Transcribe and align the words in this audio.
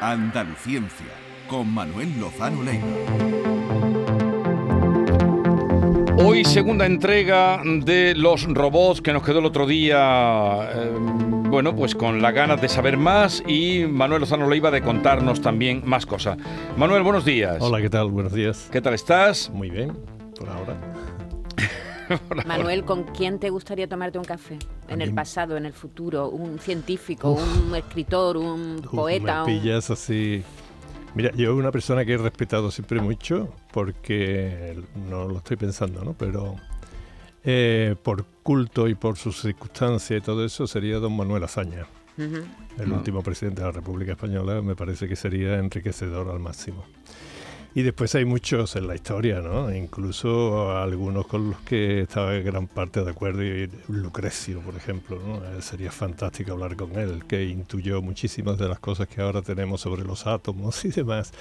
Andaluciencia, 0.00 1.06
con 1.48 1.72
Manuel 1.72 2.20
Lozano 2.20 2.62
Leiva. 2.62 2.84
Hoy 6.18 6.44
segunda 6.44 6.84
entrega 6.84 7.62
de 7.64 8.14
los 8.14 8.44
robots 8.44 9.00
que 9.00 9.12
nos 9.12 9.22
quedó 9.22 9.38
el 9.38 9.46
otro 9.46 9.66
día, 9.66 10.68
eh, 10.74 10.92
bueno, 11.48 11.74
pues 11.74 11.94
con 11.94 12.20
las 12.20 12.34
ganas 12.34 12.60
de 12.60 12.68
saber 12.68 12.98
más 12.98 13.42
y 13.46 13.86
Manuel 13.88 14.20
Lozano 14.20 14.48
Leiva 14.50 14.70
de 14.70 14.82
contarnos 14.82 15.40
también 15.40 15.82
más 15.86 16.04
cosas. 16.04 16.36
Manuel, 16.76 17.02
buenos 17.02 17.24
días. 17.24 17.56
Hola, 17.60 17.80
¿qué 17.80 17.88
tal? 17.88 18.10
Buenos 18.10 18.34
días. 18.34 18.68
¿Qué 18.70 18.82
tal 18.82 18.92
estás? 18.92 19.50
Muy 19.50 19.70
bien, 19.70 19.92
por 20.38 20.48
ahora. 20.50 20.76
Manuel, 22.46 22.84
¿con 22.84 23.04
quién 23.04 23.38
te 23.38 23.50
gustaría 23.50 23.88
tomarte 23.88 24.18
un 24.18 24.24
café? 24.24 24.58
En 24.88 25.00
el 25.02 25.12
pasado, 25.14 25.56
en 25.56 25.66
el 25.66 25.72
futuro, 25.72 26.28
un 26.28 26.58
científico, 26.58 27.32
un 27.32 27.74
escritor, 27.74 28.36
un 28.36 28.76
Uf, 28.84 28.86
poeta. 28.94 29.44
Me 29.44 29.54
un- 29.54 29.60
pillas 29.62 29.90
así. 29.90 30.42
Mira, 31.14 31.32
yo 31.32 31.56
una 31.56 31.72
persona 31.72 32.04
que 32.04 32.12
he 32.12 32.18
respetado 32.18 32.70
siempre 32.70 33.00
mucho, 33.00 33.48
porque 33.72 34.78
no 35.08 35.26
lo 35.26 35.38
estoy 35.38 35.56
pensando, 35.56 36.04
¿no? 36.04 36.12
Pero 36.12 36.56
eh, 37.42 37.94
por 38.02 38.24
culto 38.42 38.86
y 38.88 38.94
por 38.94 39.16
sus 39.16 39.40
circunstancias 39.40 40.20
y 40.20 40.24
todo 40.24 40.44
eso, 40.44 40.66
sería 40.66 40.98
don 40.98 41.16
Manuel 41.16 41.44
Azaña. 41.44 41.86
Ujú. 42.18 42.44
El 42.82 42.92
Ah. 42.92 42.96
último 42.96 43.22
presidente 43.22 43.60
de 43.62 43.66
la 43.68 43.72
República 43.72 44.12
Española 44.12 44.60
me 44.62 44.74
parece 44.76 45.08
que 45.08 45.16
sería 45.16 45.58
enriquecedor 45.58 46.28
al 46.30 46.38
máximo. 46.38 46.84
Y 47.76 47.82
después 47.82 48.14
hay 48.14 48.24
muchos 48.24 48.74
en 48.76 48.86
la 48.86 48.94
historia, 48.94 49.42
¿no? 49.42 49.70
Incluso 49.70 50.74
algunos 50.74 51.26
con 51.26 51.50
los 51.50 51.60
que 51.60 52.00
estaba 52.00 52.32
gran 52.36 52.68
parte 52.68 53.04
de 53.04 53.10
acuerdo. 53.10 53.44
y 53.44 53.70
Lucrecio, 53.88 54.60
por 54.60 54.76
ejemplo, 54.76 55.20
¿no? 55.20 55.44
Eh, 55.44 55.60
Sería 55.60 55.92
fantástico 55.92 56.52
hablar 56.52 56.74
con 56.76 56.92
él, 56.98 57.26
que 57.28 57.44
intuyó 57.44 58.00
muchísimas 58.00 58.56
de 58.56 58.66
las 58.66 58.78
cosas 58.78 59.08
que 59.08 59.20
ahora 59.20 59.42
tenemos 59.42 59.82
sobre 59.82 60.04
los 60.04 60.26
átomos 60.26 60.82
y 60.86 60.88
demás. 60.88 61.32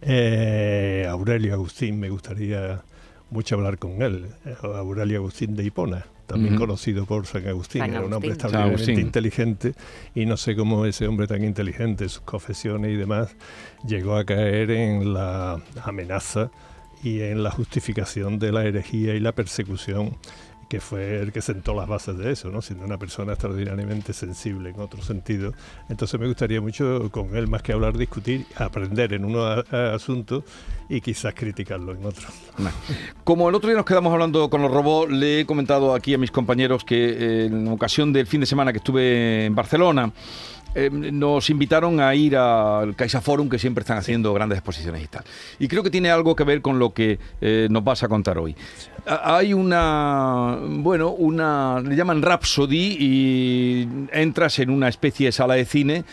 Eh, 0.00 1.06
Aurelio 1.06 1.52
Agustín, 1.52 2.00
me 2.00 2.08
gustaría 2.08 2.82
mucho 3.28 3.56
hablar 3.56 3.76
con 3.76 4.00
él. 4.00 4.28
Eh, 4.46 4.56
Aurelio 4.62 5.18
Agustín 5.18 5.54
de 5.54 5.64
Hipona, 5.64 6.06
también 6.26 6.56
conocido 6.56 7.06
por 7.06 7.26
San 7.26 7.46
Agustín. 7.46 7.80
San 7.80 7.90
Era 7.90 8.00
un 8.02 8.12
hombre 8.12 8.30
extraordinariamente 8.30 9.00
inteligente 9.00 9.74
y 10.14 10.26
no 10.26 10.36
sé 10.36 10.56
cómo 10.56 10.86
ese 10.86 11.06
hombre 11.06 11.26
tan 11.26 11.44
inteligente, 11.44 12.08
sus 12.08 12.22
confesiones 12.22 12.92
y 12.92 12.96
demás, 12.96 13.36
llegó 13.86 14.16
a 14.16 14.24
caer 14.24 14.70
en 14.70 15.14
la 15.14 15.60
amenaza 15.82 16.50
y 17.02 17.20
en 17.20 17.42
la 17.42 17.50
justificación 17.50 18.38
de 18.38 18.52
la 18.52 18.64
herejía 18.64 19.14
y 19.14 19.20
la 19.20 19.32
persecución 19.32 20.16
que 20.68 20.80
fue 20.80 21.20
el 21.20 21.32
que 21.32 21.40
sentó 21.40 21.74
las 21.74 21.86
bases 21.88 22.16
de 22.18 22.32
eso, 22.32 22.50
¿no? 22.50 22.62
siendo 22.62 22.84
una 22.84 22.98
persona 22.98 23.32
extraordinariamente 23.32 24.12
sensible 24.12 24.70
en 24.70 24.80
otro 24.80 25.02
sentido. 25.02 25.52
Entonces 25.88 26.18
me 26.20 26.26
gustaría 26.26 26.60
mucho 26.60 27.08
con 27.10 27.36
él, 27.36 27.46
más 27.48 27.62
que 27.62 27.72
hablar, 27.72 27.96
discutir, 27.96 28.46
aprender 28.56 29.12
en 29.12 29.24
unos 29.24 29.64
asuntos 29.72 30.44
y 30.88 31.00
quizás 31.00 31.34
criticarlo 31.34 31.92
en 31.92 32.04
otros. 32.04 32.26
Como 33.24 33.48
el 33.48 33.54
otro 33.54 33.68
día 33.68 33.76
nos 33.76 33.86
quedamos 33.86 34.12
hablando 34.12 34.50
con 34.50 34.62
los 34.62 34.70
robots, 34.70 35.10
le 35.12 35.40
he 35.40 35.46
comentado 35.46 35.94
aquí 35.94 36.14
a 36.14 36.18
mis 36.18 36.30
compañeros 36.30 36.84
que 36.84 36.96
eh, 37.08 37.46
en 37.46 37.68
ocasión 37.68 38.12
del 38.12 38.26
fin 38.26 38.40
de 38.40 38.46
semana 38.46 38.72
que 38.72 38.78
estuve 38.78 39.46
en 39.46 39.54
Barcelona, 39.54 40.12
eh, 40.76 40.90
nos 40.90 41.50
invitaron 41.50 42.00
a 42.00 42.12
ir 42.16 42.36
al 42.36 42.96
Caixa 42.96 43.20
Forum, 43.20 43.48
que 43.48 43.60
siempre 43.60 43.82
están 43.82 43.96
haciendo 43.96 44.34
grandes 44.34 44.58
exposiciones 44.58 45.04
y 45.04 45.06
tal. 45.06 45.22
Y 45.60 45.68
creo 45.68 45.84
que 45.84 45.90
tiene 45.90 46.10
algo 46.10 46.34
que 46.34 46.42
ver 46.42 46.62
con 46.62 46.80
lo 46.80 46.92
que 46.92 47.18
eh, 47.40 47.68
nos 47.70 47.84
vas 47.84 48.02
a 48.02 48.08
contar 48.08 48.38
hoy. 48.38 48.56
A- 48.93 48.93
Hay 49.06 49.52
una, 49.52 50.58
bueno, 50.62 51.10
una, 51.10 51.80
le 51.80 51.94
llaman 51.94 52.22
Rhapsody 52.22 52.96
y 52.98 53.88
entras 54.12 54.58
en 54.60 54.70
una 54.70 54.88
especie 54.88 55.26
de 55.26 55.32
sala 55.32 55.54
de 55.54 55.66
cine, 55.66 56.04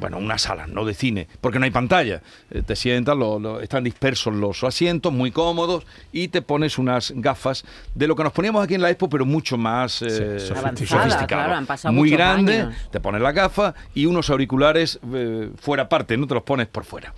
bueno, 0.00 0.18
una 0.18 0.36
sala, 0.38 0.66
no 0.66 0.84
de 0.84 0.94
cine, 0.94 1.28
porque 1.40 1.58
no 1.60 1.64
hay 1.64 1.70
pantalla. 1.70 2.22
Eh, 2.50 2.62
te 2.62 2.74
sientas, 2.74 3.16
lo- 3.16 3.38
lo- 3.38 3.60
están 3.60 3.84
dispersos 3.84 4.34
los 4.34 4.64
asientos, 4.64 5.12
muy 5.12 5.30
cómodos, 5.30 5.84
y 6.12 6.28
te 6.28 6.42
pones 6.42 6.76
unas 6.78 7.12
gafas 7.14 7.64
de 7.94 8.08
lo 8.08 8.16
que 8.16 8.24
nos 8.24 8.32
poníamos 8.32 8.64
aquí 8.64 8.74
en 8.74 8.82
la 8.82 8.90
Expo, 8.90 9.08
pero 9.08 9.24
mucho 9.24 9.56
más 9.56 10.02
eh, 10.02 10.40
Sí, 10.40 10.52
Avanzada, 10.98 11.26
claro, 11.26 11.54
han 11.54 11.66
pasado 11.66 11.92
muy 11.94 12.10
grande, 12.10 12.60
años. 12.62 12.74
te 12.90 12.98
pones 13.00 13.20
la 13.22 13.30
gafa 13.32 13.74
y 13.94 14.06
unos 14.06 14.28
auriculares 14.30 14.98
eh, 15.12 15.50
fuera 15.60 15.88
parte, 15.88 16.16
no 16.16 16.26
te 16.26 16.34
los 16.34 16.42
pones 16.42 16.66
por 16.66 16.84
fuera. 16.84 17.14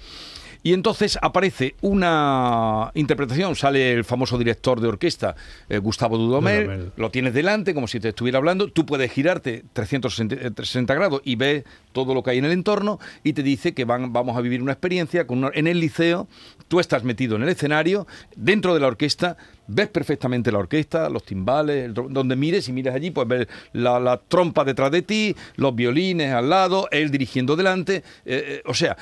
Y 0.66 0.72
entonces 0.72 1.16
aparece 1.22 1.76
una 1.80 2.90
interpretación, 2.94 3.54
sale 3.54 3.92
el 3.92 4.02
famoso 4.02 4.36
director 4.36 4.80
de 4.80 4.88
orquesta, 4.88 5.36
eh, 5.68 5.78
Gustavo 5.78 6.18
Dudamel, 6.18 6.64
Dudamel. 6.64 6.92
lo 6.96 7.08
tienes 7.12 7.34
delante 7.34 7.72
como 7.72 7.86
si 7.86 8.00
te 8.00 8.08
estuviera 8.08 8.38
hablando, 8.38 8.66
tú 8.72 8.84
puedes 8.84 9.12
girarte 9.12 9.62
360 9.72 10.34
eh, 10.34 10.38
360 10.50 10.92
grados 10.94 11.20
y 11.22 11.36
ves 11.36 11.62
todo 11.92 12.14
lo 12.14 12.24
que 12.24 12.30
hay 12.32 12.38
en 12.38 12.46
el 12.46 12.50
entorno 12.50 12.98
y 13.22 13.32
te 13.32 13.44
dice 13.44 13.74
que 13.74 13.84
van, 13.84 14.12
vamos 14.12 14.36
a 14.36 14.40
vivir 14.40 14.60
una 14.60 14.72
experiencia 14.72 15.24
con 15.24 15.38
una- 15.38 15.52
en 15.54 15.68
el 15.68 15.78
liceo, 15.78 16.26
tú 16.66 16.80
estás 16.80 17.04
metido 17.04 17.36
en 17.36 17.44
el 17.44 17.48
escenario, 17.48 18.08
dentro 18.34 18.74
de 18.74 18.80
la 18.80 18.88
orquesta, 18.88 19.36
ves 19.68 19.86
perfectamente 19.86 20.50
la 20.50 20.58
orquesta, 20.58 21.08
los 21.10 21.22
timbales, 21.22 21.84
el 21.84 21.94
donde 21.94 22.34
mires 22.34 22.68
y 22.68 22.72
miras 22.72 22.96
allí, 22.96 23.12
pues 23.12 23.28
ves 23.28 23.46
la, 23.72 24.00
la 24.00 24.16
trompa 24.16 24.64
detrás 24.64 24.90
de 24.90 25.02
ti, 25.02 25.36
los 25.54 25.76
violines 25.76 26.32
al 26.32 26.50
lado, 26.50 26.88
él 26.90 27.12
dirigiendo 27.12 27.54
delante, 27.54 27.98
eh, 27.98 28.02
eh, 28.24 28.62
o 28.66 28.74
sea, 28.74 28.96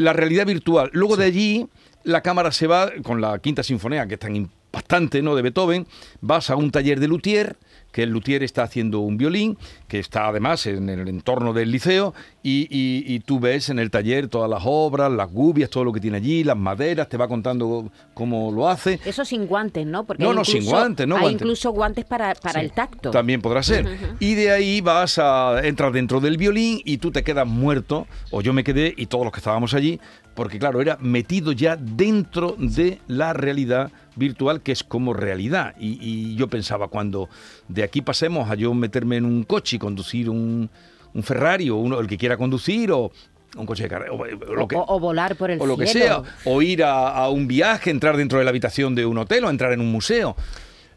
la 0.00 0.12
realidad 0.12 0.46
virtual. 0.46 0.90
Luego 0.92 1.16
de 1.16 1.26
allí, 1.26 1.66
la 2.04 2.22
cámara 2.22 2.52
se 2.52 2.66
va 2.66 2.90
con 3.02 3.20
la 3.20 3.38
quinta 3.38 3.62
sinfonía, 3.62 4.06
que 4.06 4.14
es 4.14 4.20
tan 4.20 4.34
impactante, 4.34 5.22
¿no? 5.22 5.34
De 5.34 5.42
Beethoven, 5.42 5.86
vas 6.20 6.50
a 6.50 6.56
un 6.56 6.70
taller 6.70 7.00
de 7.00 7.08
luthier, 7.08 7.56
que 7.92 8.02
el 8.04 8.10
luthier 8.10 8.42
está 8.42 8.62
haciendo 8.62 9.00
un 9.00 9.16
violín, 9.16 9.58
que 9.88 9.98
está 9.98 10.28
además 10.28 10.66
en 10.66 10.88
el 10.88 11.08
entorno 11.08 11.52
del 11.52 11.70
liceo, 11.70 12.14
y, 12.42 12.62
y- 12.70 13.04
y 13.14 13.20
tú 13.20 13.40
ves 13.40 13.68
en 13.68 13.78
el 13.78 13.90
taller 13.90 14.28
todas 14.28 14.48
las 14.48 14.62
obras, 14.64 15.10
las 15.10 15.30
gubias, 15.30 15.68
todo 15.70 15.84
lo 15.84 15.92
que 15.92 16.00
tiene 16.00 16.16
allí, 16.18 16.44
las 16.44 16.56
maderas, 16.56 17.08
te 17.08 17.16
va 17.16 17.26
contando 17.28 17.90
cómo 18.14 18.52
lo 18.52 18.68
hace. 18.68 19.00
Eso 19.04 19.24
sin 19.24 19.46
guantes, 19.46 19.86
¿no? 19.86 20.04
Porque 20.04 20.22
No, 20.22 20.32
no, 20.32 20.44
sin 20.44 20.64
guantes, 20.64 21.06
no 21.06 21.16
Hay 21.16 21.22
guantes. 21.22 21.42
incluso 21.42 21.70
guantes 21.72 22.04
para, 22.04 22.34
para 22.34 22.60
Sí. 22.60 22.66
el 22.66 22.72
tacto. 22.72 23.10
También 23.10 23.40
podrá 23.42 23.62
ser. 23.62 23.86
Y 24.20 24.34
de 24.34 24.50
ahí 24.52 24.80
vas 24.80 25.18
a 25.18 25.60
entrar 25.64 25.92
dentro 25.92 26.20
del 26.20 26.36
violín 26.36 26.80
y 26.84 26.98
tú 26.98 27.10
te 27.10 27.22
quedas 27.22 27.46
muerto, 27.46 28.06
o 28.30 28.40
yo 28.40 28.52
me 28.52 28.64
quedé 28.64 28.94
y 28.96 29.06
todos 29.06 29.24
los 29.24 29.32
que 29.32 29.40
estábamos 29.40 29.74
allí, 29.74 30.00
porque 30.40 30.58
claro, 30.58 30.80
era 30.80 30.96
metido 31.02 31.52
ya 31.52 31.76
dentro 31.76 32.56
de 32.56 32.98
la 33.08 33.34
realidad 33.34 33.92
virtual 34.16 34.62
que 34.62 34.72
es 34.72 34.82
como 34.82 35.12
realidad. 35.12 35.74
Y, 35.78 35.98
y 36.00 36.34
yo 36.34 36.48
pensaba, 36.48 36.88
cuando 36.88 37.28
de 37.68 37.82
aquí 37.82 38.00
pasemos 38.00 38.50
a 38.50 38.54
yo 38.54 38.72
meterme 38.72 39.18
en 39.18 39.26
un 39.26 39.42
coche 39.42 39.76
y 39.76 39.78
conducir 39.78 40.30
un, 40.30 40.70
un 41.12 41.22
Ferrari 41.22 41.68
o 41.68 41.76
uno, 41.76 42.00
el 42.00 42.06
que 42.06 42.16
quiera 42.16 42.38
conducir 42.38 42.90
o 42.90 43.12
un 43.54 43.66
coche 43.66 43.82
de 43.82 43.90
carrera, 43.90 44.12
o, 44.12 44.16
o 44.16 44.78
o, 44.78 44.94
o 44.96 44.98
volar 44.98 45.36
por 45.36 45.50
el 45.50 45.60
o 45.60 45.66
lo 45.66 45.76
que 45.76 45.86
cielo. 45.86 46.24
sea, 46.24 46.36
o 46.46 46.62
ir 46.62 46.84
a, 46.84 47.08
a 47.08 47.28
un 47.28 47.46
viaje, 47.46 47.90
entrar 47.90 48.16
dentro 48.16 48.38
de 48.38 48.44
la 48.46 48.48
habitación 48.48 48.94
de 48.94 49.04
un 49.04 49.18
hotel 49.18 49.44
o 49.44 49.50
entrar 49.50 49.74
en 49.74 49.82
un 49.82 49.92
museo. 49.92 50.36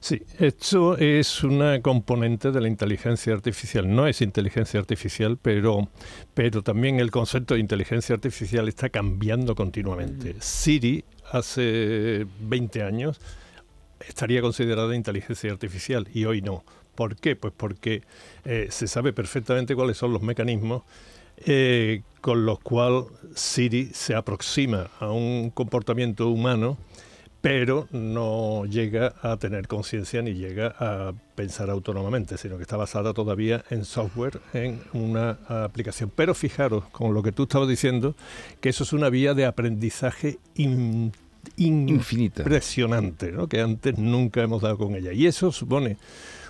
Sí, 0.03 0.21
esto 0.37 0.97
es 0.97 1.45
una 1.45 1.81
componente 1.81 2.51
de 2.51 2.59
la 2.59 2.67
inteligencia 2.67 3.31
artificial. 3.31 3.89
No 3.89 4.05
es 4.05 4.21
inteligencia 4.21 4.77
artificial, 4.77 5.37
pero, 5.41 5.87
pero 6.33 6.61
también 6.61 6.99
el 6.99 7.09
concepto 7.09 7.53
de 7.53 7.61
inteligencia 7.61 8.13
artificial 8.13 8.67
está 8.67 8.89
cambiando 8.89 9.55
continuamente. 9.55 10.35
Siri, 10.41 11.05
hace 11.31 12.27
20 12.41 12.83
años, 12.83 13.21
estaría 14.05 14.41
considerada 14.41 14.93
inteligencia 14.93 15.49
artificial 15.49 16.05
y 16.13 16.25
hoy 16.25 16.41
no. 16.41 16.65
¿Por 16.95 17.15
qué? 17.15 17.37
Pues 17.37 17.53
porque 17.55 18.01
eh, 18.43 18.67
se 18.71 18.87
sabe 18.87 19.13
perfectamente 19.13 19.73
cuáles 19.73 19.95
son 19.95 20.11
los 20.11 20.21
mecanismos 20.21 20.83
eh, 21.45 22.01
con 22.19 22.45
los 22.45 22.59
cuales 22.59 23.05
Siri 23.35 23.85
se 23.93 24.15
aproxima 24.15 24.89
a 24.99 25.09
un 25.11 25.49
comportamiento 25.49 26.27
humano 26.27 26.77
pero 27.43 27.89
no 27.91 28.63
llega 28.63 29.15
a 29.21 29.35
tener 29.35 29.67
conciencia 29.67 30.21
ni 30.21 30.33
llega 30.33 30.75
a 30.79 31.11
pensar 31.35 31.69
autónomamente, 31.69 32.37
sino 32.37 32.55
que 32.55 32.61
está 32.61 32.77
basada 32.77 33.13
todavía 33.13 33.65
en 33.69 33.83
software, 33.83 34.39
en 34.53 34.79
una 34.93 35.31
aplicación. 35.49 36.09
Pero 36.15 36.33
fijaros, 36.35 36.85
con 36.93 37.13
lo 37.13 37.21
que 37.21 37.33
tú 37.33 37.43
estabas 37.43 37.67
diciendo, 37.67 38.15
que 38.61 38.69
eso 38.69 38.85
es 38.85 38.93
una 38.93 39.09
vía 39.09 39.33
de 39.33 39.45
aprendizaje 39.45 40.39
in- 40.55 41.11
in- 41.57 41.89
Infinita. 41.89 42.43
impresionante, 42.43 43.33
¿no? 43.33 43.47
que 43.49 43.59
antes 43.59 43.97
nunca 43.97 44.41
hemos 44.41 44.61
dado 44.61 44.77
con 44.77 44.95
ella. 44.95 45.11
Y 45.11 45.27
eso 45.27 45.51
supone 45.51 45.97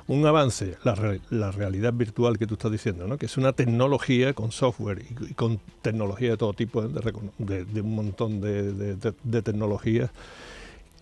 un 0.05 0.23
avance, 0.27 0.77
la, 0.83 0.93
re- 0.93 1.21
la 1.31 1.49
realidad 1.49 1.91
virtual 1.93 2.37
que 2.37 2.45
tú 2.45 2.53
estás 2.53 2.71
diciendo, 2.71 3.07
¿no? 3.07 3.17
que 3.17 3.25
es 3.25 3.35
una 3.35 3.53
tecnología 3.53 4.33
con 4.33 4.51
software 4.51 5.01
y, 5.09 5.31
y 5.31 5.33
con 5.33 5.59
tecnología 5.81 6.29
de 6.29 6.37
todo 6.37 6.53
tipo, 6.53 6.83
de, 6.83 7.01
recono- 7.01 7.33
de- 7.39 7.65
de 7.65 7.81
un 7.81 7.95
montón 7.95 8.41
de- 8.41 8.95
de 8.95 9.41
tecnologías 9.41 10.11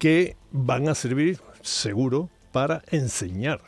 que 0.02 0.36
van 0.52 0.90
a 0.90 0.96
servir, 0.96 1.40
seguro, 1.62 2.28
para 2.52 2.82
enseñar 2.90 3.62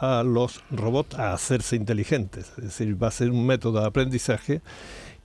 a 0.00 0.22
los 0.22 0.62
robots 0.70 1.14
a 1.18 1.34
hacerse 1.34 1.76
inteligentes. 1.76 2.52
Es 2.56 2.64
decir, 2.64 3.00
va 3.00 3.08
a 3.08 3.10
ser 3.10 3.30
un 3.30 3.44
método 3.44 3.80
de 3.82 3.86
aprendizaje 3.86 4.62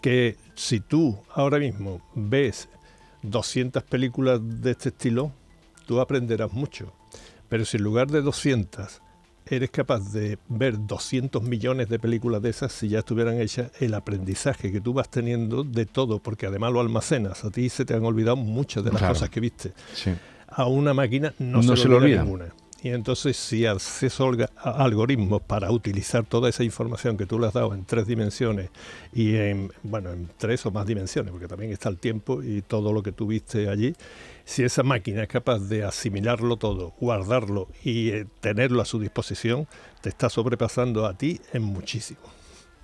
que 0.02 0.36
si 0.56 0.82
tú 0.82 1.18
ahora 1.34 1.60
mismo 1.60 2.02
ves 2.14 2.68
200 3.24 3.84
películas 3.84 4.42
de 4.44 4.72
este 4.72 4.90
estilo, 4.90 5.32
tú 5.86 6.02
aprenderás 6.02 6.52
mucho. 6.52 6.92
Pero 7.48 7.64
si 7.64 7.78
en 7.78 7.84
lugar 7.84 8.08
de 8.12 8.22
200 8.22 9.02
eres 9.46 9.70
capaz 9.72 10.12
de 10.12 10.40
ver 10.50 10.86
200 10.86 11.42
millones 11.42 11.88
de 11.88 12.00
películas 12.00 12.42
de 12.42 12.50
esas 12.50 12.74
si 12.74 12.90
ya 12.90 13.00
estuvieran 13.00 13.40
hechas, 13.40 13.72
el 13.80 13.94
aprendizaje 13.94 14.74
que 14.74 14.82
tú 14.82 14.92
vas 14.92 15.08
teniendo 15.10 15.64
de 15.64 15.86
todo, 15.86 16.20
porque 16.20 16.48
además 16.48 16.74
lo 16.74 16.82
almacenas, 16.82 17.46
a 17.46 17.50
ti 17.50 17.70
se 17.70 17.86
te 17.86 17.94
han 17.94 18.04
olvidado 18.04 18.36
muchas 18.36 18.84
de 18.84 18.90
las 18.92 19.00
Claro. 19.00 19.14
cosas 19.14 19.30
que 19.30 19.40
viste. 19.40 19.72
Sí. 19.94 20.12
A 20.52 20.66
una 20.66 20.94
máquina 20.94 21.34
no, 21.40 21.62
No 21.62 21.76
se, 21.76 21.88
le 21.88 21.96
olvida 21.96 21.98
olvida. 21.98 22.24
ninguna. 22.24 22.46
Y 22.82 22.90
entonces 22.92 23.36
si 23.36 23.66
haces 23.66 24.18
algoritmos 24.56 25.42
para 25.42 25.70
utilizar 25.70 26.24
toda 26.26 26.48
esa 26.48 26.64
información 26.64 27.18
que 27.18 27.26
tú 27.26 27.38
le 27.38 27.48
has 27.48 27.54
dado 27.54 27.74
en 27.74 27.84
tres 27.84 28.08
dimensiones 28.08 28.70
y 29.12 29.36
en, 29.36 29.70
bueno, 29.84 30.12
en 30.14 30.30
tres 30.38 30.66
o 30.66 30.72
más 30.72 30.86
dimensiones, 30.86 31.32
porque 31.32 31.48
también 31.50 31.74
está 31.74 31.90
el 31.90 31.98
tiempo 31.98 32.42
y 32.42 32.62
todo 32.62 32.94
lo 32.94 33.04
que 33.04 33.12
tú 33.12 33.28
viste 33.28 33.68
allí, 33.68 33.96
si 34.46 34.64
esa 34.64 34.84
máquina 34.84 35.24
es 35.24 35.28
capaz 35.28 35.60
de 35.60 35.84
asimilarlo 35.84 36.56
todo, 36.56 36.94
guardarlo 37.02 37.68
y 37.84 38.12
eh, 38.12 38.26
tenerlo 38.40 38.82
a 38.82 38.86
su 38.86 38.98
disposición, 38.98 39.68
te 40.02 40.08
está 40.08 40.30
sobrepasando 40.30 41.06
a 41.06 41.18
ti 41.18 41.42
en 41.52 41.64
muchísimo. 41.64 42.22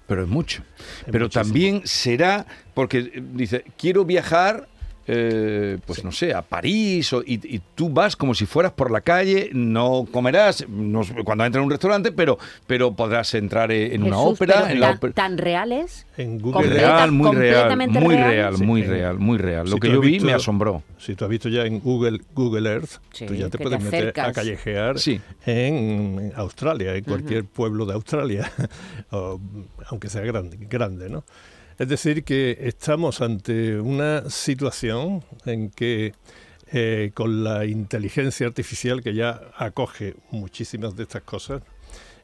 Pero 0.08 0.24
es 0.24 0.28
mucho. 0.28 0.62
Es 1.00 1.06
Pero 1.10 1.26
muchísimo. 1.26 1.44
también 1.46 1.82
será, 1.86 2.46
porque 2.74 2.98
eh, 3.00 3.24
dice, 3.34 3.64
quiero 3.78 4.04
viajar, 4.04 4.68
eh, 5.08 5.78
pues 5.86 6.04
no 6.04 6.12
sé, 6.12 6.34
a 6.34 6.42
París, 6.42 7.12
o- 7.14 7.22
y, 7.22 7.34
y 7.56 7.62
tú 7.76 7.90
vas 7.90 8.16
como 8.16 8.34
si 8.34 8.46
fueras 8.46 8.72
por 8.72 8.90
la 8.92 9.02
calle, 9.02 9.50
no 9.54 10.08
comerás 10.12 10.68
no 10.68 11.02
cuando 11.24 11.46
entres 11.46 11.60
en 11.62 11.66
un 11.66 11.72
restaurante, 11.72 12.12
pero, 12.12 12.38
pero 12.68 12.94
podrás 12.94 13.34
entrar 13.36 13.72
eh, 13.72 13.94
en 13.96 14.04
una 14.04 14.18
ópera, 14.18 14.62
pero 14.64 14.74
en 14.74 14.80
la 14.80 14.88
tan, 14.88 14.98
ópera. 14.98 15.14
tan 15.14 15.38
reales. 15.38 16.08
En 16.18 16.40
Google 16.40 16.68
Real, 16.70 17.12
muy 17.12 17.36
real, 17.36 17.78
muy 17.78 18.16
real. 18.16 18.56
Sí, 18.58 18.64
muy 18.64 18.82
real, 18.84 19.20
muy 19.20 19.38
real. 19.38 19.66
Lo 19.70 19.76
si 19.76 19.80
que 19.82 19.88
tú 19.90 19.94
yo 19.96 20.02
vi 20.02 20.12
visto- 20.12 20.26
me 20.26 20.34
asombró. 20.34 20.84
Si 20.98 21.14
tú 21.16 21.26
has 21.26 21.30
visto 21.30 21.50
ya 21.50 21.66
en 21.66 21.80
Google, 21.80 22.22
Google 22.34 22.70
Earth, 22.72 22.92
Sí, 23.12 23.26
tú 23.26 23.34
ya 23.36 23.46
te 23.50 23.58
que 23.58 23.58
te 23.58 23.64
puedes 23.64 23.82
meter 23.84 24.20
a 24.20 24.32
callejear 24.32 24.98
Sí. 25.00 25.22
en 25.46 26.32
Australia, 26.36 26.96
en 26.96 27.04
cualquier 27.04 27.46
pueblo 27.46 27.86
de 27.86 27.94
Australia, 27.94 28.52
o, 29.12 29.40
aunque 29.88 30.10
sea 30.10 30.22
grande, 30.22 30.58
grande, 30.60 31.10
¿no? 31.10 31.24
Es 31.78 31.90
decir, 31.90 32.24
que 32.24 32.58
estamos 32.62 33.20
ante 33.20 33.78
una 33.82 34.30
situación 34.30 35.26
en 35.46 35.70
que 35.70 36.14
eh, 36.72 37.12
con 37.14 37.44
la 37.44 37.66
inteligencia 37.66 38.48
artificial 38.48 39.04
que 39.04 39.14
ya 39.14 39.42
acoge 39.58 40.16
muchísimas 40.32 40.96
de 40.96 41.04
estas 41.04 41.24
cosas, 41.24 41.64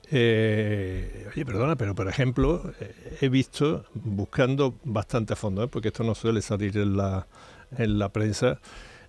eh, 0.09 1.27
oye, 1.33 1.45
perdona, 1.45 1.75
pero 1.75 1.94
por 1.95 2.07
ejemplo, 2.07 2.74
eh, 2.80 3.18
he 3.19 3.27
visto, 3.27 3.83
buscando 3.94 4.75
bastante 4.86 5.33
a 5.33 5.36
fondo, 5.36 5.68
porque 5.68 5.89
esto 5.89 6.06
no 6.06 6.15
suele 6.15 6.42
salir 6.42 6.77
en 6.77 6.95
la, 6.95 7.27
en 7.77 8.00
la 8.00 8.07
prensa, 8.07 8.57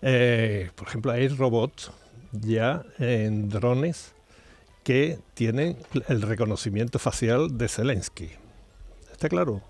por 0.00 0.88
ejemplo, 0.88 1.12
hay 1.12 1.28
robots 1.28 1.92
ya 2.32 2.82
en 2.98 3.48
drones 3.48 4.12
que 4.82 5.20
tienen 5.34 5.76
el 6.08 6.22
reconocimiento 6.22 6.98
facial 6.98 7.56
de 7.56 7.68
Zelensky. 7.68 8.30
¿Está 9.12 9.28
claro? 9.28 9.62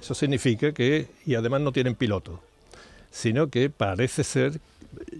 Eso 0.00 0.14
significa 0.14 0.72
que, 0.72 1.06
y 1.26 1.34
además 1.34 1.60
no 1.60 1.72
tienen 1.72 1.94
piloto, 1.94 2.40
sino 3.10 3.48
que 3.48 3.68
parece 3.70 4.24
ser, 4.24 4.60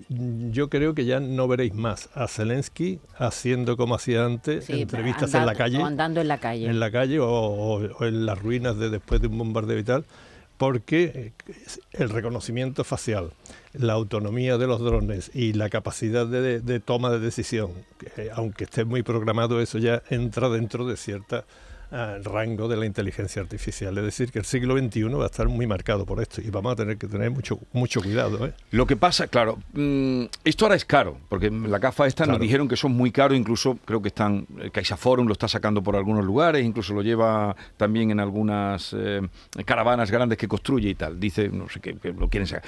yo 0.08 0.68
creo 0.70 0.94
que 0.94 1.04
ya 1.04 1.20
no 1.20 1.48
veréis 1.48 1.74
más 1.74 2.08
a 2.14 2.26
Zelensky 2.28 3.00
haciendo 3.16 3.76
como 3.76 3.94
hacía 3.96 4.24
antes 4.24 4.64
Sí, 4.64 4.82
entrevistas 4.82 5.34
en 5.34 5.44
la 5.46 5.54
calle 5.54 5.78
o 5.78 5.84
andando 5.86 6.20
en 6.20 6.28
la 6.28 6.38
calle. 6.38 6.66
en 6.66 6.80
la 6.80 6.90
calle 6.90 7.18
o, 7.20 7.80
en 8.00 8.24
las 8.26 8.38
ruinas 8.40 8.78
de 8.78 8.88
después 8.90 9.20
de 9.20 9.26
un 9.26 9.36
bombardeo 9.38 9.78
y 9.78 9.84
tal, 9.84 10.04
porque 10.56 11.32
eh, 11.48 11.54
el 11.92 12.08
reconocimiento 12.08 12.82
facial, 12.84 13.32
la 13.74 13.92
autonomía 13.92 14.58
de 14.58 14.66
los 14.66 14.80
drones 14.80 15.30
y 15.34 15.52
la 15.52 15.68
capacidad 15.68 16.26
de, 16.26 16.60
de 16.60 16.80
toma 16.80 17.10
de 17.10 17.18
decisión, 17.20 17.72
que, 17.98 18.30
aunque 18.32 18.64
esté 18.64 18.84
muy 18.84 19.02
programado, 19.02 19.60
eso 19.60 19.78
ya 19.78 20.02
entra 20.08 20.48
dentro 20.48 20.86
de 20.86 20.96
cierta 20.96 21.44
ah, 21.92 22.16
rango 22.22 22.68
de 22.68 22.76
la 22.76 22.86
inteligencia 22.86 23.42
artificial. 23.42 23.96
Es 23.98 24.04
decir, 24.04 24.30
que 24.32 24.38
el 24.38 24.44
siglo 24.44 24.76
XXI 24.78 25.02
va 25.04 25.24
a 25.24 25.26
estar 25.26 25.48
muy 25.48 25.66
marcado 25.66 26.04
por 26.06 26.20
esto 26.20 26.40
y 26.40 26.50
vamos 26.50 26.72
a 26.72 26.76
tener 26.76 26.96
que 26.98 27.06
tener 27.06 27.30
mucho, 27.30 27.58
mucho 27.72 28.00
cuidado. 28.00 28.46
¿eh? 28.46 28.52
Lo 28.70 28.86
que 28.86 28.96
pasa, 28.96 29.26
claro, 29.26 29.58
mm, 29.72 30.24
esto 30.44 30.64
ahora 30.64 30.76
es 30.76 30.84
caro, 30.84 31.18
porque 31.28 31.50
la 31.50 31.78
gafa 31.78 32.06
esta 32.06 32.26
nos 32.26 32.38
dijeron 32.40 32.68
que 32.68 32.76
son 32.76 32.92
muy 32.92 33.10
caros, 33.10 33.36
incluso 33.38 33.78
creo 33.84 34.00
que 34.02 34.08
están, 34.08 34.46
el 34.60 34.70
CaixaForum 34.70 35.26
lo 35.26 35.32
está 35.32 35.48
sacando 35.48 35.82
por 35.82 35.96
algunos 35.96 36.24
lugares, 36.24 36.64
incluso 36.64 36.94
lo 36.94 37.02
lleva 37.02 37.54
también 37.76 38.10
en 38.10 38.20
algunas 38.20 38.94
eh, 38.96 39.20
caravanas 39.64 40.10
grandes 40.10 40.38
que 40.38 40.48
construye 40.48 40.90
y 40.90 40.94
tal, 40.94 41.18
dice, 41.18 41.48
no 41.48 41.68
sé 41.68 41.80
qué, 41.80 41.94
que 41.96 42.12
lo 42.12 42.28
quieren 42.28 42.46
sacar. 42.46 42.62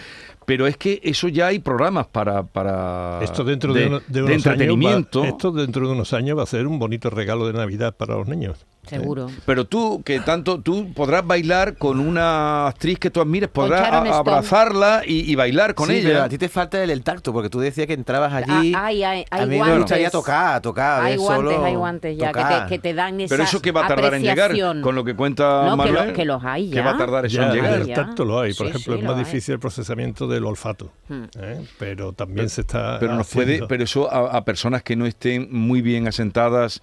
Pero 0.46 0.66
es 0.66 0.76
que 0.76 1.00
eso 1.04 1.28
ya 1.28 1.46
hay 1.48 1.58
programas 1.60 2.06
para... 2.08 2.42
para 2.42 3.20
Esto 3.22 3.44
dentro 3.44 3.72
de, 3.72 3.86
uno- 3.86 4.00
de 4.08 4.22
unos 4.22 4.34
entretenimiento. 4.36 5.20
Años 5.20 5.32
va, 5.32 5.36
esto 5.36 5.52
dentro 5.52 5.86
de 5.86 5.92
unos 5.92 6.12
años 6.12 6.36
va 6.38 6.42
a 6.42 6.46
ser 6.46 6.66
un 6.66 6.78
bonito 6.78 7.10
regalo 7.10 7.46
de 7.46 7.52
Navidad 7.52 7.94
para 7.96 8.16
los 8.16 8.26
niños. 8.26 8.66
Seguro. 8.86 9.28
Pero 9.46 9.66
tú, 9.66 10.02
que 10.02 10.18
tanto, 10.20 10.60
tú 10.60 10.92
podrás 10.94 11.24
bailar 11.24 11.76
con 11.76 12.00
una 12.00 12.66
actriz 12.66 12.98
que 12.98 13.10
tú 13.10 13.20
admires, 13.20 13.48
podrás 13.50 13.82
a- 13.88 14.18
abrazarla 14.18 15.02
y, 15.06 15.30
y 15.30 15.34
bailar 15.36 15.74
con 15.74 15.88
sí, 15.88 16.00
pero 16.02 16.16
ella. 16.16 16.24
a 16.24 16.28
ti 16.28 16.38
te 16.38 16.48
falta 16.48 16.82
el, 16.82 16.90
el 16.90 17.02
tacto, 17.04 17.32
porque 17.32 17.48
tú 17.50 17.60
decías 17.60 17.86
que 17.86 17.92
entrabas 17.92 18.32
allí. 18.32 18.72
Ah, 18.74 18.86
hay, 18.86 19.04
hay, 19.04 19.24
hay 19.30 19.42
a 19.42 19.46
mí 19.46 19.60
me 19.60 19.76
gustaría 19.76 20.10
tocar, 20.10 20.60
tocar. 20.60 21.02
Hay 21.02 21.16
guantes, 21.16 21.52
solo 21.52 21.64
hay 21.64 21.74
guantes 21.74 22.16
ya 22.18 22.32
que 22.32 22.42
te, 22.42 22.66
que 22.68 22.78
te 22.78 22.94
dan 22.94 23.20
esa 23.20 23.32
Pero 23.34 23.44
eso 23.44 23.60
que 23.62 23.70
va 23.70 23.84
a 23.84 23.88
tardar 23.88 24.14
en 24.14 24.22
llegar, 24.22 24.52
con 24.80 24.94
lo 24.94 25.04
que 25.04 25.14
cuenta 25.14 25.66
No, 25.76 25.82
que 25.84 25.92
lo- 25.92 26.12
que 26.12 26.24
los 26.24 26.42
hay 26.44 26.70
¿Qué 26.70 26.76
ya. 26.76 26.82
va 26.82 26.90
a 26.92 26.96
tardar 26.98 27.26
eso 27.26 27.36
Ya, 27.36 27.48
en 27.48 27.52
llegar? 27.54 27.74
el 27.80 27.92
tacto 27.92 28.24
lo 28.24 28.40
hay, 28.40 28.54
por 28.54 28.66
Sí, 28.66 28.70
ejemplo, 28.70 28.94
sí, 28.94 28.98
es 29.00 29.04
más 29.06 29.16
hay. 29.18 29.24
difícil 29.24 29.52
el 29.54 29.60
procesamiento 29.60 30.26
del 30.26 30.44
olfato, 30.44 30.90
Hmm. 31.08 31.24
¿eh? 31.38 31.64
pero 31.78 32.12
también 32.12 32.48
se 32.48 32.62
está 32.62 32.98
Pero 32.98 33.14
nos 33.14 33.28
puede, 33.28 33.66
pero 33.66 33.84
eso 33.84 34.10
a, 34.10 34.36
a 34.36 34.44
personas 34.44 34.82
que 34.82 34.96
no 34.96 35.06
estén 35.06 35.48
muy 35.50 35.82
bien 35.82 36.08
asentadas 36.08 36.80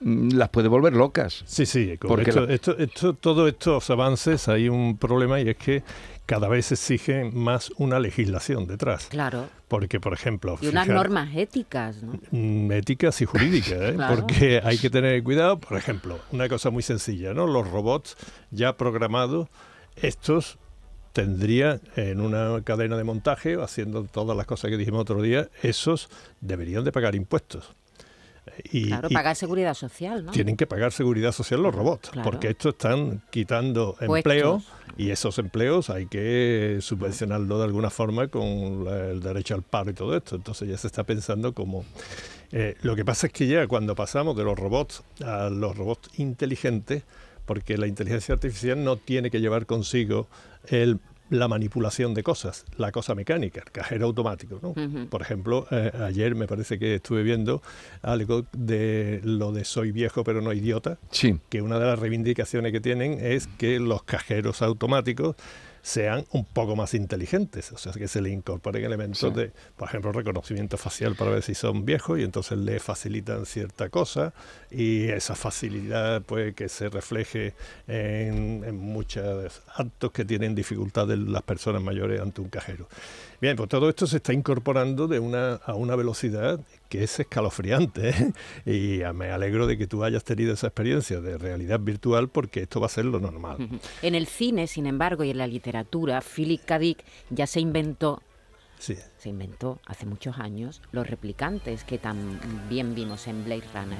las 0.00 0.48
puede 0.50 0.68
volver 0.68 0.92
locas. 0.92 1.42
Sí, 1.46 1.64
sí, 1.66 1.96
con 1.98 2.08
Porque 2.08 2.30
esto, 2.30 2.46
la- 2.46 2.52
esto- 2.54 2.76
esto- 2.78 3.14
todos 3.14 3.48
estos 3.48 3.88
avances 3.90 4.48
hay 4.48 4.68
un 4.68 4.98
problema 4.98 5.40
y 5.40 5.48
es 5.48 5.56
que 5.56 5.82
cada 6.26 6.48
vez 6.48 6.66
se 6.66 6.74
exige 6.74 7.24
más 7.32 7.70
una 7.78 7.98
legislación 8.00 8.66
detrás. 8.66 9.06
Claro. 9.06 9.48
Porque, 9.68 9.98
por 10.00 10.12
ejemplo, 10.12 10.58
Y 10.60 10.68
unas 10.68 10.86
fijar- 10.86 10.94
normas 10.96 11.34
éticas, 11.36 12.02
¿no? 12.02 12.18
mm, 12.30 12.72
éticas 12.72 13.20
y 13.22 13.24
jurídicas, 13.26 13.72
¿eh? 13.80 13.92
Claro. 13.96 14.16
porque 14.16 14.60
hay 14.62 14.76
que 14.78 14.90
tener 14.90 15.22
cuidado. 15.22 15.58
Por 15.60 15.78
ejemplo, 15.78 16.18
una 16.32 16.48
cosa 16.48 16.70
muy 16.70 16.82
sencilla, 16.82 17.32
¿no? 17.32 17.46
Los 17.46 17.68
robots 17.70 18.16
ya 18.50 18.76
programados, 18.76 19.48
estos 19.96 20.58
tendrían 21.12 21.80
en 21.96 22.20
una 22.20 22.60
cadena 22.62 22.96
de 22.96 23.04
montaje, 23.04 23.56
haciendo 23.62 24.04
todas 24.04 24.36
las 24.36 24.46
cosas 24.46 24.70
que 24.70 24.76
dijimos 24.76 25.00
otro 25.00 25.22
día, 25.22 25.48
esos 25.62 26.08
deberían 26.40 26.84
de 26.84 26.92
pagar 26.92 27.14
impuestos. 27.14 27.70
Y, 28.70 28.86
Claro, 28.88 29.08
y 29.10 29.14
pagar 29.14 29.34
seguridad 29.36 29.74
social, 29.74 30.24
¿no? 30.24 30.32
tienen 30.32 30.56
que 30.56 30.66
pagar 30.66 30.92
seguridad 30.92 31.32
social 31.32 31.62
los 31.62 31.74
robots, 31.74 32.10
Claro. 32.10 32.30
porque 32.30 32.48
estos 32.50 32.74
están 32.74 33.22
quitando 33.30 33.94
Puestos. 33.94 34.16
empleo 34.16 34.62
y 34.96 35.10
esos 35.10 35.38
empleos 35.38 35.90
hay 35.90 36.06
que 36.06 36.78
subvencionarlo 36.80 37.58
de 37.58 37.64
alguna 37.64 37.90
forma 37.90 38.28
con 38.28 38.84
la- 38.84 39.08
el 39.10 39.20
derecho 39.20 39.54
al 39.54 39.62
paro 39.62 39.90
y 39.90 39.94
todo 39.94 40.16
esto. 40.16 40.36
Entonces 40.36 40.68
ya 40.68 40.78
se 40.78 40.86
está 40.86 41.04
pensando 41.04 41.52
como... 41.54 41.84
eh, 42.52 42.76
lo 42.82 42.94
que 42.94 43.04
pasa 43.04 43.26
es 43.26 43.32
que 43.32 43.46
ya 43.48 43.66
cuando 43.66 43.94
pasamos 43.96 44.36
de 44.36 44.44
los 44.44 44.56
robots 44.58 45.02
a 45.24 45.50
los 45.50 45.76
robots 45.76 46.08
inteligentes, 46.18 47.02
porque 47.44 47.76
la 47.76 47.86
inteligencia 47.88 48.32
artificial 48.34 48.82
no 48.84 48.96
tiene 48.96 49.30
que 49.30 49.40
llevar 49.40 49.66
consigo 49.66 50.28
el 50.68 50.98
la 51.30 51.48
manipulación 51.48 52.14
de 52.14 52.22
cosas, 52.22 52.64
la 52.76 52.92
cosa 52.92 53.14
mecánica, 53.14 53.60
el 53.64 53.72
cajero 53.72 54.06
automático. 54.06 54.60
¿no? 54.62 54.74
Por 55.08 55.22
ejemplo, 55.22 55.66
eh, 55.70 55.90
ayer 56.04 56.34
me 56.34 56.46
parece 56.46 56.78
que 56.78 56.94
estuve 56.96 57.22
viendo 57.22 57.62
algo 58.02 58.46
de 58.52 59.20
lo 59.24 59.50
de 59.52 59.64
soy 59.64 59.90
viejo 59.92 60.22
pero 60.24 60.40
no 60.40 60.52
idiota, 60.52 60.98
Sí. 61.10 61.38
que 61.48 61.62
una 61.62 61.78
de 61.78 61.86
las 61.86 61.98
reivindicaciones 61.98 62.70
que 62.72 62.80
tienen 62.80 63.18
es 63.20 63.46
que 63.58 63.80
los 63.80 64.02
cajeros 64.04 64.62
automáticos 64.62 65.36
sean 65.86 66.24
un 66.32 66.44
poco 66.44 66.74
más 66.74 66.94
inteligentes, 66.94 67.70
o 67.70 67.78
sea, 67.78 67.92
que 67.92 68.08
se 68.08 68.20
le 68.20 68.30
incorporen 68.30 68.84
elementos 68.84 69.20
Sí. 69.20 69.30
de, 69.30 69.52
por 69.76 69.86
ejemplo, 69.88 70.10
reconocimiento 70.10 70.76
facial 70.76 71.14
para 71.14 71.30
ver 71.30 71.44
si 71.44 71.54
son 71.54 71.84
viejos 71.84 72.18
y 72.18 72.24
entonces 72.24 72.58
le 72.58 72.80
facilitan 72.80 73.46
cierta 73.46 73.88
cosa 73.88 74.34
y 74.68 75.04
esa 75.10 75.36
facilidad 75.36 76.22
pues 76.22 76.56
que 76.56 76.68
se 76.68 76.88
refleje 76.88 77.54
en, 77.86 78.64
en 78.66 78.76
muchos 78.76 79.62
actos 79.76 80.10
que 80.10 80.24
tienen 80.24 80.56
dificultades 80.56 81.20
las 81.20 81.42
personas 81.42 81.80
mayores 81.82 82.20
ante 82.20 82.40
un 82.40 82.48
cajero. 82.48 82.88
Bien, 83.40 83.54
pues 83.56 83.68
todo 83.68 83.88
esto 83.88 84.08
se 84.08 84.16
está 84.16 84.32
incorporando 84.32 85.06
de 85.06 85.20
una, 85.20 85.54
a 85.54 85.74
una 85.74 85.94
velocidad 85.94 86.58
que 86.88 87.04
es 87.04 87.18
escalofriante 87.20 88.10
¿eh? 88.10 88.32
y 88.64 89.14
me 89.14 89.30
alegro 89.30 89.66
de 89.66 89.76
que 89.78 89.86
tú 89.86 90.04
hayas 90.04 90.24
tenido 90.24 90.54
esa 90.54 90.68
experiencia 90.68 91.20
de 91.20 91.38
realidad 91.38 91.80
virtual 91.80 92.28
porque 92.28 92.60
esto 92.62 92.80
va 92.80 92.86
a 92.86 92.90
ser 92.90 93.04
lo 93.06 93.20
normal. 93.20 93.68
En 94.02 94.14
el 94.14 94.26
cine, 94.26 94.66
sin 94.66 94.86
embargo, 94.86 95.24
y 95.24 95.30
en 95.30 95.38
la 95.38 95.46
literatura, 95.46 96.20
Philip 96.20 96.64
K. 96.64 96.78
Dick 96.78 97.04
ya 97.30 97.46
se 97.46 97.60
inventó, 97.60 98.22
Sí. 98.78 98.96
se 99.18 99.28
inventó 99.30 99.80
hace 99.86 100.04
muchos 100.06 100.38
años 100.38 100.82
los 100.92 101.08
replicantes 101.08 101.84
que 101.84 101.98
tan 101.98 102.38
bien 102.68 102.94
vimos 102.94 103.26
en 103.26 103.44
Blade 103.44 103.64
Runner. 103.74 103.98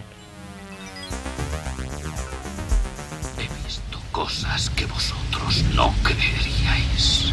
He 3.38 3.64
visto 3.64 3.98
cosas 4.12 4.70
que 4.70 4.86
vosotros 4.86 5.64
no 5.74 5.92
creeríais. 6.02 7.32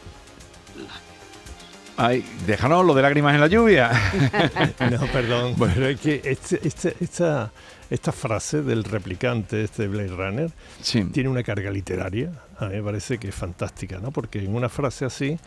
Ay, 2.03 2.25
déjanos 2.47 2.85
lo 2.85 2.93
de 2.95 3.01
lágrimas 3.03 3.35
en 3.35 3.41
la 3.41 3.47
lluvia. 3.47 3.91
No, 4.91 5.05
perdón. 5.11 5.55
Pero 5.57 5.87
es 5.87 5.99
que 5.99 6.21
este- 6.23 6.59
este- 6.67 6.95
esta, 6.99 7.51
esta 7.89 8.11
frase 8.11 8.61
del 8.63 8.83
replicante, 8.83 9.63
este 9.63 9.87
Blade 9.87 10.07
Runner, 10.15 10.49
Sí. 10.81 11.03
tiene 11.05 11.29
una 11.29 11.43
carga 11.43 11.69
literaria. 11.69 12.31
A 12.57 12.65
mí 12.65 12.75
me 12.77 12.83
parece 12.83 13.17
que 13.19 13.27
es 13.29 13.35
fantástica, 13.35 13.99
¿no? 13.99 14.11
Porque 14.11 14.39
en 14.39 14.55
una 14.55 14.69
frase 14.69 15.05
así 15.05 15.37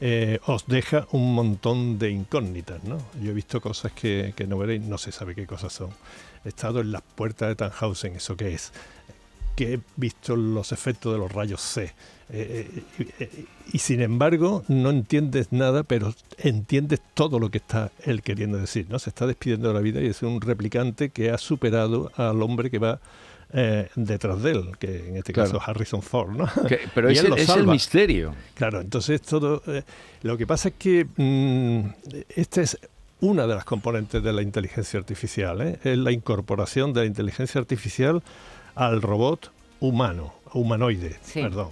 eh, 0.00 0.38
os 0.46 0.66
deja 0.66 1.06
un 1.12 1.34
montón 1.34 1.98
de 1.98 2.10
incógnitas, 2.10 2.82
¿no? 2.84 2.98
Yo 3.22 3.30
he 3.30 3.34
visto 3.34 3.60
cosas 3.60 3.92
que, 3.92 4.34
que 4.36 4.46
no 4.46 4.58
veréis, 4.58 4.82
no 4.82 4.98
se 4.98 5.10
sabe 5.12 5.34
qué 5.34 5.46
cosas 5.46 5.72
son. 5.72 5.88
He 6.44 6.48
estado 6.48 6.80
en 6.80 6.92
las 6.92 7.00
puertas 7.02 7.48
de 7.48 7.54
Tannhausen, 7.56 8.16
¿eso 8.16 8.36
qué 8.36 8.52
es? 8.54 8.72
Que 9.54 9.74
he 9.74 9.80
visto 9.96 10.36
los 10.36 10.72
efectos 10.72 11.12
de 11.12 11.18
los 11.18 11.30
rayos 11.32 11.60
C. 11.60 11.92
Eh, 12.30 12.82
eh, 13.20 13.44
y 13.72 13.78
sin 13.78 14.00
embargo, 14.00 14.64
no 14.68 14.90
entiendes 14.90 15.52
nada, 15.52 15.82
pero 15.82 16.14
entiendes 16.38 17.00
todo 17.14 17.38
lo 17.38 17.50
que 17.50 17.58
está 17.58 17.90
él 18.04 18.22
queriendo 18.22 18.58
decir. 18.58 18.86
¿no? 18.88 18.98
Se 18.98 19.10
está 19.10 19.26
despidiendo 19.26 19.68
de 19.68 19.74
la 19.74 19.80
vida 19.80 20.00
y 20.00 20.06
es 20.06 20.22
un 20.22 20.40
replicante 20.40 21.10
que 21.10 21.30
ha 21.30 21.38
superado 21.38 22.10
al 22.16 22.42
hombre 22.42 22.70
que 22.70 22.78
va 22.78 23.00
eh, 23.52 23.88
detrás 23.94 24.42
de 24.42 24.50
él, 24.52 24.70
que 24.78 25.08
en 25.10 25.16
este 25.18 25.32
Claro. 25.32 25.50
caso 25.52 25.62
es 25.62 25.68
Harrison 25.68 26.02
Ford. 26.02 26.30
¿no? 26.30 26.48
Que- 26.66 26.80
pero 26.94 27.08
Y 27.12 27.14
es 27.14 27.20
él 27.24 27.32
el, 27.32 27.38
es 27.38 27.66
misterio. 27.66 28.34
Claro, 28.54 28.80
entonces 28.80 29.20
todo. 29.22 29.62
eh, 29.68 29.82
lo 30.22 30.36
que 30.36 30.46
pasa 30.46 30.68
es 30.70 30.74
que 30.78 31.06
mm, 31.16 31.88
esta 32.34 32.62
es 32.62 32.78
una 33.20 33.46
de 33.46 33.54
las 33.54 33.64
componentes 33.64 34.22
de 34.22 34.32
la 34.32 34.42
inteligencia 34.42 34.98
artificial, 34.98 35.60
¿eh? 35.62 35.78
es 35.84 35.96
la 35.98 36.10
incorporación 36.10 36.92
de 36.92 37.00
la 37.02 37.06
inteligencia 37.06 37.60
artificial 37.60 38.22
al 38.74 39.02
robot 39.02 39.50
humano, 39.80 40.34
humanoide, 40.52 41.18
Sí. 41.22 41.42
perdón. 41.42 41.68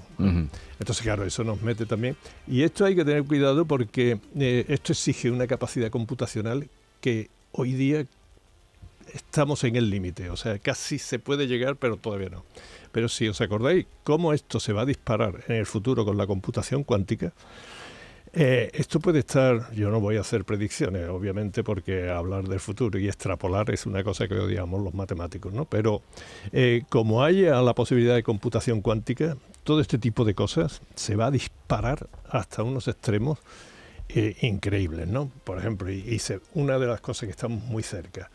Entonces, 0.79 1.03
claro, 1.03 1.25
eso 1.25 1.45
nos 1.45 1.63
mete 1.63 1.87
también. 1.87 2.17
Y 2.47 2.63
esto 2.63 2.85
hay 2.85 2.95
que 2.97 3.05
tener 3.05 3.25
cuidado 3.25 3.65
porque 3.65 4.19
eh, 4.39 4.65
esto 4.69 4.93
exige 4.93 5.31
una 5.31 5.47
capacidad 5.47 5.91
computacional 5.91 6.69
que 7.01 7.31
hoy 7.53 7.73
día 7.73 8.05
estamos 9.15 9.63
en 9.65 9.77
el 9.77 9.91
límite. 9.91 10.31
O 10.31 10.37
sea, 10.37 10.59
casi 10.59 10.99
se 10.99 11.19
puede 11.19 11.47
llegar, 11.47 11.77
pero 11.77 11.97
todavía 11.97 12.29
no. 12.31 12.45
Pero 12.93 13.09
si 13.09 13.29
os 13.29 13.41
acordáis 13.41 13.87
cómo 14.05 14.33
esto 14.33 14.61
se 14.61 14.73
va 14.73 14.83
a 14.83 14.87
disparar 14.87 15.45
en 15.49 15.57
el 15.57 15.67
futuro 15.67 16.05
con 16.05 16.17
la 16.17 16.27
computación 16.27 16.85
cuántica, 16.85 17.33
eh, 18.35 18.71
esto 18.75 18.99
puede 19.01 19.19
estar, 19.21 19.73
yo 19.75 19.91
no 19.91 20.01
voy 20.01 20.17
a 20.17 20.21
hacer 20.21 20.45
predicciones, 20.45 21.09
obviamente, 21.09 21.63
porque 21.63 22.09
hablar 22.09 22.49
del 22.49 22.61
futuro 22.61 22.99
y 22.99 23.07
extrapolar 23.09 23.71
es 23.71 23.85
una 23.87 24.03
cosa 24.03 24.27
que 24.29 24.35
odiamos 24.35 24.83
los 24.83 24.95
matemáticos, 24.95 25.53
¿no? 25.53 25.65
Pero 25.67 26.03
eh, 26.53 26.83
como 26.89 27.23
haya 27.23 27.61
la 27.61 27.75
posibilidad 27.75 28.15
de 28.15 28.23
computación 28.23 28.81
cuántica, 28.81 29.37
todo 29.65 29.81
este 29.81 29.99
tipo 29.99 30.25
de 30.25 30.35
cosas 30.35 30.81
se 30.95 31.15
va 31.17 31.27
a 31.27 31.31
disparar 31.31 32.07
hasta 32.31 32.63
unos 32.63 32.89
extremos 32.89 33.39
eh, 34.09 34.37
increíbles, 34.43 35.09
¿no? 35.09 35.31
Por 35.45 35.59
ejemplo, 35.59 35.91
y, 35.91 35.99
y 36.01 36.19
se- 36.19 36.41
una 36.55 36.79
de 36.79 36.87
las 36.87 37.01
cosas 37.01 37.27
que 37.27 37.31
estamos 37.33 37.63
muy 37.65 37.83
cerca. 37.83 38.31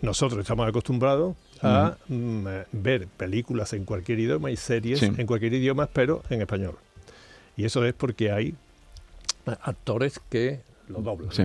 Nosotros 0.00 0.40
estamos 0.40 0.68
acostumbrados 0.68 1.36
a 1.62 1.96
mm, 2.08 2.46
eh, 2.48 2.64
ver 2.72 3.06
películas 3.08 3.72
en 3.72 3.84
cualquier 3.84 4.18
idioma 4.20 4.50
y 4.50 4.56
series 4.56 5.00
Sí. 5.00 5.06
en 5.16 5.26
cualquier 5.26 5.52
idioma, 5.54 5.88
pero 5.92 6.22
en 6.30 6.40
español. 6.40 6.76
Y 7.56 7.64
eso 7.64 7.84
es 7.84 7.92
porque 7.94 8.32
hay 8.32 8.48
eh, 8.48 8.54
actores 9.46 10.20
que 10.28 10.60
lo 10.88 11.00
doblan. 11.00 11.32
Sí. 11.32 11.44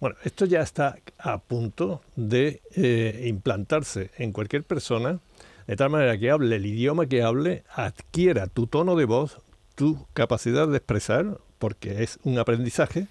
Bueno, 0.00 0.16
esto 0.24 0.44
ya 0.44 0.60
está 0.60 0.98
a 1.18 1.38
punto 1.38 2.02
de 2.16 2.60
eh, 2.74 3.24
implantarse 3.26 4.10
en 4.18 4.32
cualquier 4.32 4.64
persona, 4.64 5.20
de 5.66 5.76
tal 5.76 5.90
manera 5.90 6.18
que 6.18 6.30
hable 6.30 6.56
el 6.56 6.66
idioma 6.66 7.06
que 7.06 7.22
hable, 7.22 7.64
adquiera 7.74 8.46
tu 8.48 8.66
tono 8.66 8.96
de 8.96 9.06
voz, 9.06 9.38
tu 9.74 10.06
capacidad 10.12 10.68
de 10.68 10.76
expresar, 10.76 11.38
porque 11.58 12.02
es 12.02 12.18
un 12.24 12.38
aprendizaje, 12.38 13.06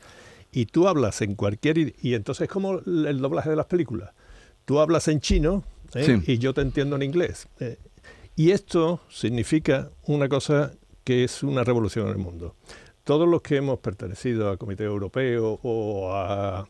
y 0.52 0.68
tú 0.68 0.88
hablas 0.88 1.22
en 1.24 1.34
cualquier... 1.36 1.96
Y 2.02 2.14
entonces 2.14 2.44
es 2.44 2.50
como 2.50 2.80
el 2.80 3.08
el 3.08 3.20
doblaje 3.20 3.50
de 3.50 3.56
las 3.56 3.66
películas. 3.66 4.12
Tú 4.66 4.80
hablas 4.80 5.08
en 5.08 5.20
chino 5.20 5.64
¿eh? 5.96 6.06
Sí. 6.06 6.32
y 6.32 6.38
yo 6.38 6.54
te 6.54 6.62
entiendo 6.62 6.96
en 6.96 7.02
inglés. 7.02 7.48
eh. 7.60 7.78
y 8.36 8.52
esto 8.52 9.02
significa 9.10 9.90
una 10.06 10.30
cosa 10.30 10.74
que 11.04 11.24
es 11.24 11.42
una 11.44 11.64
revolución 11.64 12.06
en 12.08 12.12
el 12.14 12.18
mundo. 12.20 12.56
Todos 13.04 13.28
los 13.28 13.42
que 13.42 13.58
hemos 13.58 13.80
pertenecido 13.80 14.50
al 14.50 14.58
Comité 14.58 14.86
Europeo 14.86 15.60
o 15.62 16.14
a, 16.14 16.68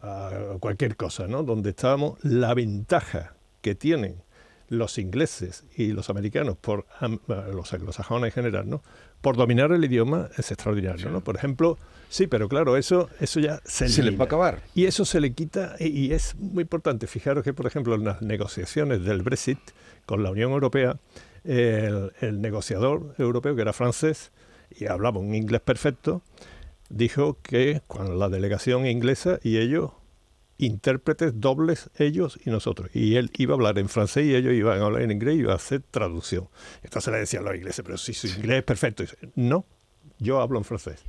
a 0.00 0.30
cualquier 0.60 0.96
cosa, 0.96 1.26
¿no? 1.26 1.42
Donde 1.42 1.70
estábamos, 1.70 2.22
la 2.22 2.54
ventaja 2.54 3.34
que 3.60 3.74
tienen 3.74 4.22
los 4.68 4.96
ingleses 4.96 5.64
y 5.76 5.92
los 5.92 6.08
americanos, 6.08 6.56
por 6.58 6.86
los 7.28 7.72
anglosajones 7.74 8.28
en 8.28 8.32
general, 8.32 8.70
¿no? 8.70 8.82
por 9.20 9.36
dominar 9.36 9.70
el 9.70 9.84
idioma 9.84 10.30
es 10.36 10.50
extraordinario. 10.50 11.10
¿no? 11.10 11.22
Por 11.22 11.36
ejemplo, 11.36 11.78
sí, 12.08 12.26
pero 12.26 12.48
claro, 12.48 12.76
eso, 12.78 13.08
eso 13.20 13.38
ya 13.38 13.60
se, 13.64 13.88
Se 13.88 14.02
les 14.02 14.18
va 14.18 14.24
a 14.24 14.26
acabar. 14.26 14.62
Y 14.74 14.86
eso 14.86 15.04
se 15.04 15.20
le 15.20 15.32
quita, 15.32 15.76
y, 15.78 15.88
y 15.88 16.12
es 16.12 16.34
muy 16.36 16.62
importante. 16.62 17.06
Fijaros 17.06 17.44
que, 17.44 17.52
por 17.52 17.66
ejemplo, 17.66 17.94
en 17.94 18.04
las 18.04 18.22
negociaciones 18.22 19.04
del 19.04 19.22
Brexit 19.22 19.58
con 20.06 20.22
la 20.22 20.30
Unión 20.30 20.52
Europea, 20.52 20.96
el, 21.44 22.12
el 22.20 22.40
negociador 22.40 23.14
europeo, 23.18 23.54
que 23.54 23.62
era 23.62 23.74
francés, 23.74 24.32
y 24.78 24.86
hablaba 24.86 25.18
un 25.20 25.34
inglés 25.34 25.60
perfecto, 25.60 26.22
dijo 26.88 27.38
que 27.42 27.82
cuando 27.86 28.14
la 28.14 28.28
delegación 28.28 28.86
inglesa 28.86 29.38
y 29.42 29.58
ellos, 29.58 29.92
intérpretes 30.58 31.40
dobles, 31.40 31.90
ellos 31.98 32.38
y 32.44 32.50
nosotros. 32.50 32.90
Y 32.94 33.16
él 33.16 33.30
iba 33.38 33.54
a 33.54 33.56
hablar 33.56 33.78
en 33.78 33.88
francés 33.88 34.26
y 34.26 34.34
ellos 34.34 34.52
iban 34.52 34.80
a 34.80 34.84
hablar 34.84 35.02
en 35.02 35.10
inglés 35.10 35.36
y 35.36 35.40
iba 35.40 35.52
a 35.52 35.56
hacer 35.56 35.82
traducción. 35.90 36.48
Entonces 36.82 37.12
le 37.12 37.18
decían 37.20 37.44
los 37.44 37.54
ingleses, 37.54 37.84
pero 37.84 37.98
si 37.98 38.12
su 38.12 38.28
inglés 38.28 38.58
es 38.58 38.64
perfecto. 38.64 39.02
Dice, 39.02 39.16
no, 39.34 39.64
yo 40.18 40.40
hablo 40.40 40.58
en 40.58 40.64
francés. 40.64 41.02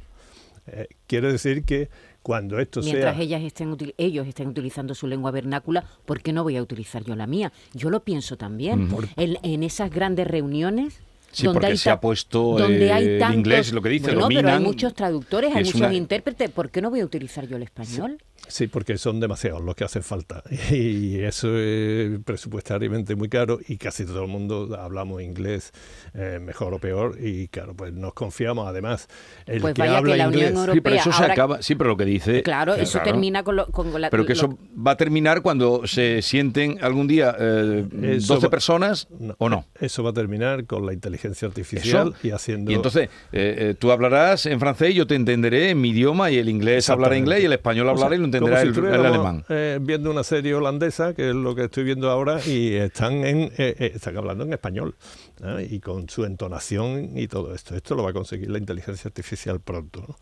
Eh, 0.66 0.88
quiere 1.08 1.32
decir 1.32 1.66
que 1.66 1.90
cuando 2.22 2.58
esto 2.58 2.82
Mientras 2.82 3.16
sea... 3.16 3.24
ellas 3.24 3.44
estén 3.44 3.76
ellos 3.98 4.26
estén 4.26 4.48
utilizando 4.48 4.96
su 4.96 5.08
lengua 5.08 5.30
vernácula, 5.32 5.86
¿por 6.06 6.22
qué 6.22 6.32
no 6.32 6.44
voy 6.44 6.56
a 6.56 6.62
utilizar 6.62 7.04
yo 7.04 7.16
la 7.16 7.28
mía? 7.28 7.52
Yo 7.74 7.90
lo 7.90 8.04
pienso 8.04 8.38
también. 8.38 8.90
en, 9.18 9.38
en 9.44 9.64
esas 9.64 9.92
grandes 9.92 10.26
reuniones. 10.26 11.02
Sí, 11.34 11.44
donde 11.46 11.56
porque 11.60 11.72
hay 11.74 11.78
se 11.78 11.90
ha 11.90 12.00
puesto, 12.00 12.58
donde 12.60 12.92
hay 12.92 13.06
eh, 13.06 13.20
el 13.26 13.34
inglés, 13.34 13.74
lo 13.74 13.82
que 13.82 13.90
dice, 13.90 14.16
bueno, 14.16 14.28
pero 14.34 14.50
hay 14.52 14.60
muchos 14.60 14.94
traductores, 14.94 15.54
hay 15.56 15.64
muchos 15.66 15.82
una- 15.82 15.94
intérpretes. 15.94 16.50
¿Por 16.52 16.70
qué 16.70 16.82
no 16.82 16.90
voy 16.90 17.00
a 17.02 17.06
utilizar 17.06 17.48
yo 17.48 17.58
el 17.58 17.64
español? 17.64 18.18
Sí, 18.20 18.26
porque 18.72 18.98
son 18.98 19.20
demasiados 19.20 19.62
los 19.62 19.76
que 19.76 19.84
hacen 19.84 20.04
falta. 20.04 20.44
Y 20.72 21.20
eso 21.20 21.58
es 21.58 22.20
presupuestariamente 22.24 23.16
muy 23.16 23.30
caro 23.30 23.60
y 23.68 23.78
casi 23.78 24.06
todo 24.06 24.24
el 24.24 24.28
mundo 24.30 24.76
hablamos 24.80 25.22
inglés, 25.22 25.72
eh, 26.14 26.40
mejor 26.42 26.74
o 26.74 26.80
peor. 26.80 27.18
Y 27.22 27.48
claro, 27.48 27.74
pues 27.76 27.94
nos 27.94 28.14
confiamos. 28.14 28.68
Además, 28.68 29.08
el 29.46 29.62
Pues 29.62 29.74
que 29.74 29.82
vaya 29.82 29.94
que 29.94 29.98
habla 29.98 30.14
Unión 30.28 30.34
inglés... 30.34 30.52
Europea- 30.54 30.74
Sí, 30.74 30.82
pero 30.82 30.96
eso 30.96 31.12
se 31.12 31.24
acaba. 31.24 31.62
Sí, 31.62 31.76
pero 31.76 31.90
lo 31.92 31.98
que 31.98 32.06
dice. 32.06 32.44
Claro, 32.44 32.76
eh, 32.76 32.84
eso 32.84 32.94
claro. 32.94 33.12
termina 33.12 33.44
con, 33.44 33.56
lo- 33.56 33.68
con 33.68 34.00
la... 34.02 34.10
Pero 34.10 34.26
que 34.26 34.34
lo- 34.36 34.40
eso 34.40 34.58
va 34.76 34.92
a 34.92 34.98
terminar 34.98 35.42
cuando 35.42 35.86
se 35.88 36.22
sienten 36.22 36.78
algún 36.82 37.08
día 37.08 37.36
eh, 37.40 37.86
Eso 38.18 38.34
12 38.36 38.48
va- 38.48 38.52
personas 38.52 39.08
o 39.38 39.50
no. 39.50 39.66
Eso 39.80 40.04
va 40.04 40.12
a 40.12 40.14
terminar 40.14 40.66
con 40.66 40.86
la 40.86 40.94
inteligencia 40.94 41.48
artificial 41.48 42.10
Eso. 42.16 42.28
y 42.28 42.32
haciendo... 42.32 42.72
Y 42.72 42.76
entonces 42.76 43.10
eh, 43.32 43.56
eh, 43.72 43.76
tú 43.78 43.92
hablarás 43.92 44.46
en 44.46 44.60
francés 44.60 44.92
y 44.92 44.94
yo 44.96 45.08
te 45.08 45.16
entenderé 45.16 45.70
en 45.72 45.82
mi 45.82 45.90
idioma 45.90 46.32
y 46.32 46.38
el 46.38 46.50
inglés 46.50 46.90
hablará 46.90 47.18
inglés 47.18 47.42
y 47.42 47.46
el 47.46 47.54
español 47.54 47.88
O 47.88 47.90
sea, 47.90 48.06
hablará 48.06 48.16
y 48.16 48.20
lo 48.20 48.26
entenderá 48.48 48.62
como 48.62 48.74
si 48.74 48.80
el, 48.80 48.86
el 48.86 48.94
estuviéramos, 48.94 49.06
alemán. 49.28 49.46
eh, 49.50 49.80
viendo 49.82 50.12
una 50.12 50.24
serie 50.24 50.54
holandesa, 50.56 51.14
que 51.14 51.30
es 51.30 51.36
lo 51.36 51.56
que 51.56 51.66
estoy 51.66 51.84
viendo 51.84 52.10
ahora, 52.10 52.40
y 52.46 52.74
están 52.76 53.26
en 53.26 53.40
eh, 53.58 53.76
eh, 53.80 53.92
están 53.96 54.18
hablando 54.18 54.44
en 54.44 54.54
español 54.54 54.96
y 55.70 55.80
con 55.80 56.08
su 56.10 56.26
entonación 56.26 57.18
y 57.18 57.28
todo 57.28 57.54
esto. 57.54 57.76
Esto 57.76 57.96
lo 57.96 58.04
va 58.04 58.12
a 58.12 58.14
conseguir 58.14 58.50
la 58.50 58.58
inteligencia 58.58 59.08
artificial 59.08 59.60
pronto. 59.60 60.04
¿no? 60.08 60.16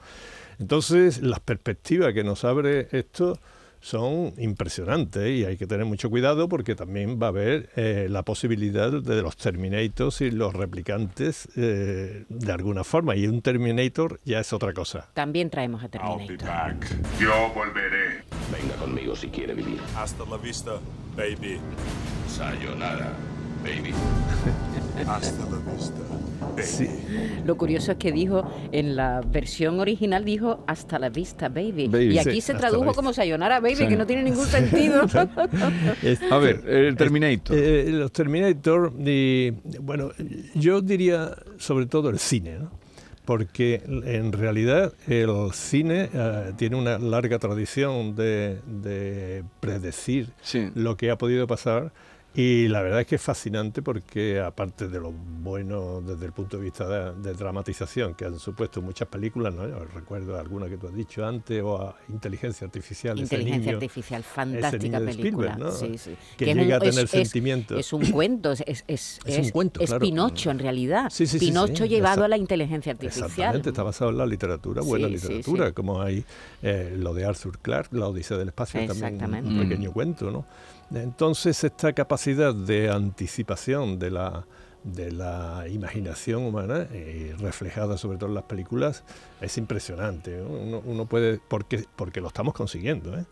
Entonces, 0.59 1.21
las 1.21 1.39
perspectivas 1.39 2.13
que 2.13 2.23
nos 2.23 2.43
abre 2.45 2.87
esto 2.91 3.37
son 3.81 4.33
impresionantes 4.37 5.29
y 5.29 5.45
hay 5.45 5.57
que 5.57 5.67
tener 5.67 5.85
mucho 5.85 6.09
cuidado 6.09 6.47
porque 6.47 6.75
también 6.75 7.19
va 7.21 7.25
a 7.27 7.29
haber 7.29 7.69
eh, 7.75 8.07
la 8.09 8.23
posibilidad 8.23 8.91
de 8.91 9.21
los 9.21 9.35
Terminators 9.37 10.21
y 10.21 10.31
los 10.31 10.53
replicantes 10.53 11.49
eh, 11.55 12.25
de 12.29 12.51
alguna 12.51 12.83
forma. 12.83 13.15
Y 13.15 13.27
un 13.27 13.41
Terminator 13.41 14.19
ya 14.23 14.39
es 14.39 14.53
otra 14.53 14.73
cosa. 14.73 15.09
También 15.13 15.49
traemos 15.49 15.83
a 15.83 15.85
I'll 15.87 15.91
be 16.19 16.37
Terminator. 16.37 16.47
back. 16.47 17.19
Yo 17.19 17.51
volveré. 17.53 18.23
Venga 18.51 18.75
conmigo 18.75 19.15
si 19.15 19.27
quiere 19.29 19.53
vivir. 19.53 19.79
Hasta 19.97 20.25
la 20.25 20.37
vista, 20.37 20.73
baby. 21.17 21.59
Sayonara, 22.27 23.13
baby. 23.63 23.93
Hasta 25.07 25.43
la 25.49 25.57
vista, 25.73 25.99
Sí, 26.61 26.87
Lo 27.45 27.57
curioso 27.57 27.91
es 27.93 27.97
que 27.97 28.11
dijo, 28.11 28.43
en 28.71 28.95
la 28.95 29.21
versión 29.21 29.79
original 29.79 30.23
dijo 30.25 30.63
hasta 30.67 30.99
la 30.99 31.09
vista, 31.09 31.49
baby. 31.49 31.87
Baby. 31.87 32.15
Y 32.15 32.19
aquí 32.19 32.31
Sí, 32.35 32.41
se 32.41 32.53
tradujo 32.53 32.93
como 32.93 33.13
sayonara, 33.13 33.59
baby, 33.59 33.75
Sí. 33.75 33.87
que 33.87 33.95
no 33.95 34.05
tiene 34.05 34.23
ningún 34.23 34.45
sentido. 34.45 35.01
es- 36.03 36.21
A 36.31 36.37
ver, 36.37 36.63
el 36.67 36.95
Terminator. 36.95 37.57
Eh, 37.57 37.85
los 37.89 38.11
Terminator, 38.11 38.93
y, 38.99 39.51
bueno, 39.79 40.11
yo 40.55 40.81
diría 40.81 41.35
sobre 41.57 41.85
todo 41.85 42.09
el 42.09 42.19
cine, 42.19 42.59
¿no? 42.59 42.71
porque 43.23 43.81
en 43.85 44.31
realidad 44.33 44.93
el 45.07 45.29
cine 45.53 46.09
eh, 46.11 46.51
tiene 46.57 46.75
una 46.75 46.97
larga 46.97 47.37
tradición 47.39 48.15
de, 48.15 48.57
de 48.65 49.43
predecir 49.59 50.29
Sí. 50.41 50.69
lo 50.73 50.97
que 50.97 51.11
ha 51.11 51.17
podido 51.17 51.45
pasar 51.47 51.93
y 52.33 52.69
la 52.69 52.81
verdad 52.81 53.01
es 53.01 53.07
que 53.07 53.15
es 53.15 53.21
fascinante 53.21 53.81
porque 53.81 54.39
aparte 54.39 54.87
de 54.87 54.99
lo 55.01 55.11
bueno 55.11 55.99
desde 56.01 56.25
el 56.25 56.31
punto 56.31 56.55
de 56.57 56.63
vista 56.63 56.87
de, 56.87 57.21
de 57.21 57.33
dramatización 57.33 58.13
que 58.15 58.23
han 58.23 58.39
supuesto 58.39 58.81
muchas 58.81 59.09
películas, 59.09 59.53
¿no? 59.53 59.67
Yo 59.67 59.83
recuerdo 59.93 60.39
alguna 60.39 60.69
que 60.69 60.77
tú 60.77 60.87
has 60.87 60.95
dicho 60.95 61.25
antes 61.25 61.61
o 61.61 61.77
a 61.81 61.95
Inteligencia 62.07 62.65
Artificial, 62.65 63.15
ese 63.19 63.23
Inteligencia 63.35 63.71
niño- 63.73 63.77
artificial, 63.77 64.21
ese 64.21 64.29
fantástica 64.29 64.99
niño 64.99 64.99
de 65.01 65.05
película. 65.17 65.51
Spielberg, 65.51 65.59
¿no? 65.59 65.71
sí, 65.71 65.97
sí. 65.97 66.15
que 66.37 66.45
llega 66.45 66.61
un- 66.63 66.71
a 66.73 66.79
tener 66.79 66.93
es- 67.05 67.13
es- 67.13 67.29
sentimientos. 67.29 67.77
Es, 67.79 67.91
un 67.91 68.05
cuento, 68.11 68.53
es, 68.53 68.63
es, 68.65 68.85
es, 68.87 69.19
Es 69.25 69.37
un 69.45 69.49
cuento, 69.51 69.81
es 69.81 69.89
claro. 69.89 69.99
Pinocho 70.01 70.51
en 70.51 70.59
realidad. 70.59 71.09
Sí, 71.11 71.27
sí, 71.27 71.37
sí, 71.37 71.47
Pinocho 71.47 71.83
sí, 71.83 71.89
llevado 71.89 72.21
exact- 72.21 72.25
a 72.25 72.27
la 72.29 72.37
inteligencia 72.37 72.91
artificial. 72.93 73.25
Exactamente, 73.29 73.69
está 73.69 73.83
basado 73.83 74.11
en 74.11 74.17
la 74.17 74.25
literatura, 74.25 74.81
buena 74.81 75.07
literatura, 75.09 75.67
sí. 75.67 75.73
como 75.73 76.01
hay 76.01 76.23
eh, 76.63 76.95
lo 76.97 77.13
de 77.13 77.25
Arthur 77.25 77.59
Clarke, 77.59 77.93
La 77.97 78.07
Odisea 78.07 78.37
del 78.37 78.47
Espacio, 78.49 78.79
también 78.87 79.05
Exactamente. 79.15 79.49
un 79.49 79.57
Mm. 79.57 79.61
pequeño 79.69 79.91
cuento, 79.91 80.31
¿no? 80.31 80.45
Entonces 80.93 81.63
esta 81.63 81.93
capacidad 81.93 82.53
de 82.53 82.89
anticipación 82.89 83.99
de 83.99 84.11
la 84.11 84.45
de 84.83 85.11
la 85.11 85.65
imaginación 85.69 86.43
humana 86.43 86.87
eh, 86.91 87.35
reflejada 87.37 87.99
sobre 87.99 88.17
todo 88.17 88.29
en 88.29 88.35
las 88.35 88.45
películas 88.45 89.03
es 89.39 89.57
impresionante. 89.59 90.37
¿no? 90.37 90.47
Uno, 90.47 90.81
uno 90.83 91.05
puede 91.05 91.39
porque 91.47 91.85
porque 91.95 92.19
lo 92.19 92.27
estamos 92.27 92.53
consiguiendo. 92.53 93.17
¿eh? 93.17 93.25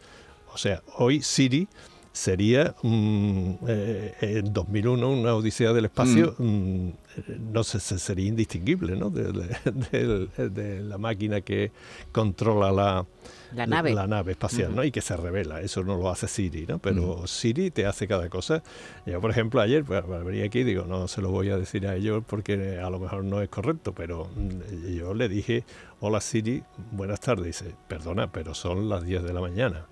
O 0.53 0.57
sea, 0.57 0.83
hoy 0.97 1.21
Siri 1.21 1.67
sería 2.11 2.75
mm, 2.81 3.51
eh, 3.67 4.13
en 4.21 4.51
2001 4.53 5.09
una 5.09 5.35
odisea 5.35 5.73
del 5.73 5.85
espacio 5.85 6.35
mm, 6.37 6.87
eh, 6.89 7.39
no 7.53 7.63
sé 7.63 7.79
se- 7.79 7.99
sería 7.99 8.27
indistinguible 8.27 8.95
¿no? 8.95 9.09
de, 9.11 9.31
de- 9.31 10.27
de- 10.37 10.49
de 10.49 10.81
la 10.81 10.97
máquina 10.97 11.41
que 11.41 11.71
controla 12.11 12.71
la, 12.71 13.05
La 13.53 13.67
nave. 13.67 13.93
la 13.93 14.07
nave 14.07 14.31
espacial 14.31 14.75
¿no? 14.75 14.83
y 14.83 14.91
que 14.91 15.01
se 15.01 15.15
revela 15.15 15.61
eso 15.61 15.83
no 15.83 15.97
lo 15.97 16.09
hace 16.09 16.27
Siri 16.27 16.65
¿no? 16.67 16.79
pero 16.79 17.27
Siri 17.27 17.69
te 17.71 17.85
hace 17.85 18.07
cada 18.07 18.27
cosa 18.27 18.63
yo 19.05 19.21
por 19.21 19.29
ejemplo 19.31 19.61
ayer 19.61 19.83
pues, 19.85 20.03
venía 20.25 20.45
aquí 20.45 20.59
y 20.59 20.63
digo 20.63 20.85
no 20.85 21.07
se 21.07 21.21
lo 21.21 21.29
voy 21.29 21.49
a 21.49 21.57
decir 21.57 21.85
a 21.87 21.95
ellos 21.95 22.23
porque 22.27 22.79
a 22.83 22.89
lo 22.89 22.99
mejor 22.99 23.23
no 23.23 23.39
es 23.41 23.49
correcto 23.49 23.93
pero 23.93 24.25
mm, 24.35 24.93
yo 24.97 25.13
le 25.13 25.29
dije 25.29 25.63
hola 25.99 26.19
Siri 26.21 26.63
buenas 26.91 27.19
tardes 27.19 27.45
dice 27.45 27.75
perdona 27.87 28.31
pero 28.31 28.53
son 28.55 28.89
las 28.89 29.03
10 29.03 29.23
de 29.23 29.33
la 29.33 29.41
mañana 29.41 29.85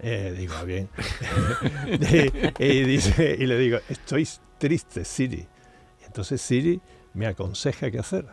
eh, 0.00 0.34
digo, 0.36 0.54
ah, 0.56 0.64
bien. 0.64 0.88
y, 2.58 2.64
y 2.64 2.84
dice, 2.84 3.36
y 3.38 3.46
le 3.46 3.58
digo, 3.58 3.78
estoy 3.88 4.28
triste, 4.58 5.04
Siri. 5.04 5.46
Y 6.00 6.04
entonces 6.04 6.40
Siri 6.40 6.80
me 7.14 7.26
aconseja 7.26 7.90
qué 7.90 7.98
hacer. 7.98 8.26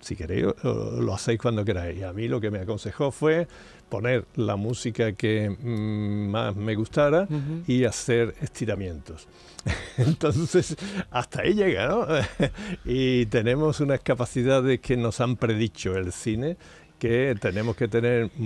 Si 0.00 0.16
queréis, 0.16 0.46
lo, 0.62 1.00
lo 1.00 1.14
hacéis 1.14 1.38
cuando 1.38 1.64
queráis. 1.64 1.98
Y 1.98 2.02
a 2.02 2.12
mí 2.12 2.26
lo 2.26 2.40
que 2.40 2.50
me 2.50 2.58
aconsejó 2.58 3.12
fue 3.12 3.46
poner 3.92 4.24
la 4.36 4.56
música 4.56 5.12
que 5.12 5.50
mm, 5.50 6.30
más 6.30 6.56
me 6.56 6.74
gustara 6.74 7.28
y 7.66 7.84
hacer 7.84 8.34
estiramientos. 8.40 9.28
Entonces, 9.98 10.74
hasta 11.10 11.42
ahí 11.42 11.52
llega, 11.52 11.88
¿no? 11.88 12.06
y 12.86 13.26
tenemos 13.26 13.80
unas 13.80 14.00
capacidades 14.00 14.80
que 14.80 14.96
nos 14.96 15.20
han 15.20 15.36
predicho 15.36 15.94
el 15.94 16.10
cine 16.10 16.56
que 17.02 17.34
tenemos 17.40 17.74
que 17.74 17.88
tener 17.88 18.30
mm, 18.36 18.42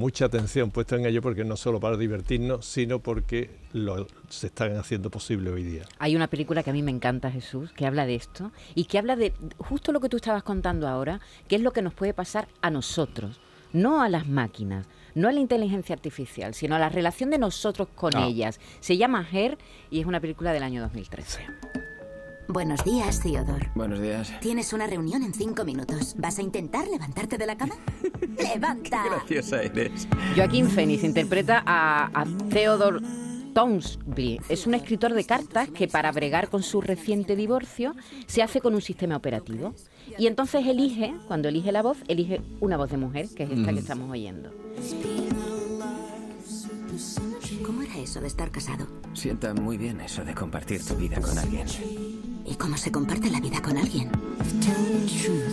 mucha 0.00 0.24
atención 0.24 0.72
puesta 0.72 0.96
en 0.96 1.06
ello 1.06 1.22
porque 1.22 1.44
no 1.44 1.56
solo 1.56 1.78
para 1.78 1.96
divertirnos, 1.96 2.66
sino 2.66 2.98
porque 2.98 3.50
lo, 3.72 4.04
se 4.28 4.48
están 4.48 4.76
haciendo 4.76 5.10
posible 5.10 5.48
hoy 5.50 5.62
día. 5.62 5.84
Hay 6.00 6.16
una 6.16 6.26
película 6.26 6.64
que 6.64 6.70
a 6.70 6.72
mí 6.72 6.82
me 6.82 6.90
encanta, 6.90 7.30
Jesús, 7.30 7.70
que 7.70 7.86
habla 7.86 8.04
de 8.04 8.16
esto 8.16 8.50
y 8.74 8.86
que 8.86 8.98
habla 8.98 9.14
de 9.14 9.32
justo 9.58 9.92
lo 9.92 10.00
que 10.00 10.08
tú 10.08 10.16
estabas 10.16 10.42
contando 10.42 10.88
ahora, 10.88 11.20
que 11.46 11.54
es 11.54 11.62
lo 11.62 11.70
que 11.72 11.82
nos 11.82 11.94
puede 11.94 12.12
pasar 12.14 12.48
a 12.62 12.70
nosotros, 12.70 13.38
no 13.72 14.02
a 14.02 14.08
las 14.08 14.26
máquinas, 14.26 14.86
no 15.14 15.28
a 15.28 15.32
la 15.32 15.38
inteligencia 15.38 15.94
artificial, 15.94 16.54
sino 16.54 16.74
a 16.74 16.80
la 16.80 16.88
relación 16.88 17.30
de 17.30 17.38
nosotros 17.38 17.86
con 17.94 18.16
Ah. 18.16 18.26
ellas. 18.26 18.58
Se 18.80 18.96
llama 18.96 19.24
Her 19.32 19.56
y 19.88 20.00
es 20.00 20.06
una 20.06 20.18
película 20.18 20.52
del 20.52 20.64
año 20.64 20.80
2013. 20.82 21.46
Buenos 22.48 22.82
días, 22.82 23.20
Theodore. 23.20 23.70
Buenos 23.74 24.00
días. 24.00 24.32
Tienes 24.40 24.72
una 24.72 24.86
reunión 24.86 25.22
en 25.22 25.34
cinco 25.34 25.66
minutos. 25.66 26.14
¿Vas 26.16 26.38
a 26.38 26.42
intentar 26.42 26.88
levantarte 26.88 27.36
de 27.36 27.44
la 27.44 27.58
cama? 27.58 27.74
¡Levanta! 28.38 29.04
Graciosa 29.04 29.62
eres. 29.62 30.08
Joaquín 30.34 30.66
Phoenix 30.70 31.04
interpreta 31.04 31.62
a, 31.66 32.06
a 32.06 32.24
Theodore 32.48 33.00
Townsby. 33.52 34.40
Es 34.48 34.66
un 34.66 34.72
escritor 34.72 35.12
de 35.12 35.24
cartas 35.24 35.68
que 35.68 35.88
para 35.88 36.10
bregar 36.10 36.48
con 36.48 36.62
su 36.62 36.80
reciente 36.80 37.36
divorcio 37.36 37.94
se 38.26 38.42
hace 38.42 38.62
con 38.62 38.74
un 38.74 38.80
sistema 38.80 39.16
operativo. 39.16 39.74
Y 40.16 40.26
entonces 40.26 40.66
elige, 40.66 41.14
cuando 41.26 41.48
elige 41.48 41.70
la 41.70 41.82
voz, 41.82 41.98
elige 42.08 42.40
una 42.60 42.78
voz 42.78 42.90
de 42.90 42.96
mujer, 42.96 43.28
que 43.36 43.42
es 43.42 43.50
esta 43.50 43.74
que 43.74 43.80
estamos 43.80 44.10
oyendo. 44.10 44.50
¿Cómo 47.62 47.82
era 47.82 47.98
eso 47.98 48.22
de 48.22 48.26
estar 48.26 48.50
casado? 48.50 48.86
Sienta 49.12 49.52
muy 49.52 49.76
bien 49.76 50.00
eso 50.00 50.24
de 50.24 50.34
compartir 50.34 50.82
tu 50.82 50.94
vida 50.94 51.20
con 51.20 51.36
alguien. 51.36 51.66
¿Y 52.50 52.54
cómo 52.54 52.76
se 52.76 52.90
comparte 52.90 53.30
la 53.30 53.40
vida 53.40 53.60
con 53.60 53.76
alguien? 53.76 54.10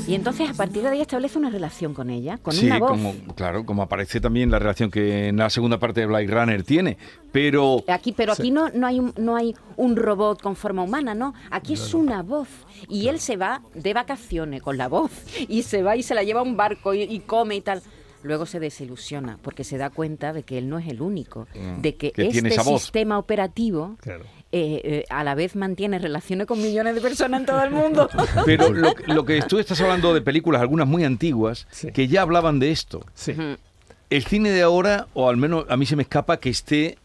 Y 0.07 0.13
entonces 0.13 0.49
a 0.49 0.53
partir 0.53 0.83
de 0.83 0.89
ahí 0.89 1.01
establece 1.01 1.37
una 1.37 1.49
relación 1.49 1.93
con 1.93 2.09
ella, 2.09 2.37
con 2.37 2.53
sí, 2.53 2.67
una 2.67 2.79
voz. 2.79 2.91
como, 2.91 3.13
claro, 3.35 3.65
como 3.65 3.81
aparece 3.81 4.21
también 4.21 4.51
la 4.51 4.59
relación 4.59 4.91
que 4.91 5.27
en 5.29 5.37
la 5.37 5.49
segunda 5.49 5.79
parte 5.79 6.01
de 6.01 6.05
Blade 6.07 6.27
Runner 6.27 6.63
tiene. 6.63 6.97
Pero 7.31 7.83
Aquí, 7.87 8.11
pero 8.13 8.33
aquí 8.33 8.51
no, 8.51 8.69
no, 8.69 8.87
hay 8.87 8.99
un, 8.99 9.13
no 9.17 9.35
hay 9.35 9.55
un 9.77 9.95
robot 9.95 10.41
con 10.41 10.55
forma 10.55 10.83
humana, 10.83 11.15
no. 11.15 11.33
Aquí 11.49 11.73
es 11.73 11.93
una 11.93 12.21
voz. 12.23 12.47
Y 12.87 13.07
él 13.07 13.19
se 13.19 13.35
va 13.35 13.61
de 13.73 13.93
vacaciones 13.93 14.61
con 14.61 14.77
la 14.77 14.87
voz. 14.87 15.11
Y 15.49 15.63
se 15.63 15.81
va 15.83 15.95
y 15.97 16.03
se 16.03 16.13
la 16.15 16.23
lleva 16.23 16.39
a 16.41 16.43
un 16.43 16.55
barco 16.55 16.93
y, 16.93 17.01
y 17.03 17.19
come 17.21 17.55
y 17.55 17.61
tal. 17.61 17.81
Luego 18.23 18.45
se 18.47 18.59
desilusiona 18.59 19.37
porque 19.41 19.63
se 19.63 19.77
da 19.77 19.89
cuenta 19.91 20.33
de 20.33 20.43
que 20.43 20.57
él 20.57 20.67
no 20.69 20.79
es 20.79 20.87
el 20.87 21.01
único. 21.01 21.47
De 21.81 21.95
que, 21.95 22.07
Mm. 22.09 22.11
que 22.11 22.27
este 22.27 22.59
sistema 22.63 23.19
operativo 23.19 23.97
Claro. 24.01 24.25
Eh, 24.57 24.81
eh, 24.85 25.05
a 25.09 25.23
la 25.25 25.35
vez 25.35 25.55
mantiene 25.57 25.99
relaciones 25.99 26.47
con 26.47 26.61
millones 26.61 26.95
de 26.95 27.01
personas 27.01 27.41
en 27.41 27.45
todo 27.45 27.61
el 27.61 27.71
mundo. 27.71 28.09
Pero 28.45 28.71
lo, 28.71 28.93
lo 29.07 29.25
que 29.25 29.41
tú 29.41 29.59
estás 29.59 29.81
hablando 29.81 30.13
de 30.13 30.21
películas, 30.21 30.61
algunas 30.61 30.87
muy 30.87 31.03
antiguas, 31.03 31.67
Sí. 31.71 31.91
que 31.91 32.07
ya 32.07 32.21
hablaban 32.21 32.59
de 32.59 32.71
esto. 32.71 33.05
Sí. 33.13 33.33
El 34.09 34.23
cine 34.23 34.51
de 34.51 34.61
ahora, 34.61 35.07
o 35.13 35.27
al 35.29 35.35
menos 35.35 35.65
a 35.67 35.75
mí 35.75 35.85
se 35.85 35.95
me 35.97 36.03
escapa 36.03 36.37
que 36.37 36.49
esté 36.49 36.97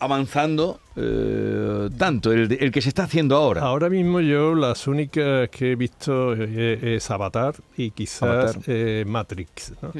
avanzando 0.00 0.80
eh, 0.96 1.90
tanto, 1.98 2.32
el, 2.32 2.48
de- 2.48 2.54
el 2.56 2.70
que 2.70 2.80
se 2.80 2.88
está 2.88 3.02
haciendo 3.04 3.36
ahora. 3.36 3.62
Ahora 3.62 3.88
mismo 3.90 4.20
yo 4.20 4.54
las 4.54 4.86
únicas 4.86 5.48
que 5.50 5.72
he 5.72 5.76
visto 5.76 6.32
es 6.34 7.10
Avatar 7.10 7.54
y 7.76 7.90
quizás 7.90 8.22
Avatar. 8.22 8.56
eh, 8.66 9.04
Matrix. 9.06 9.72
¿no? 9.82 9.92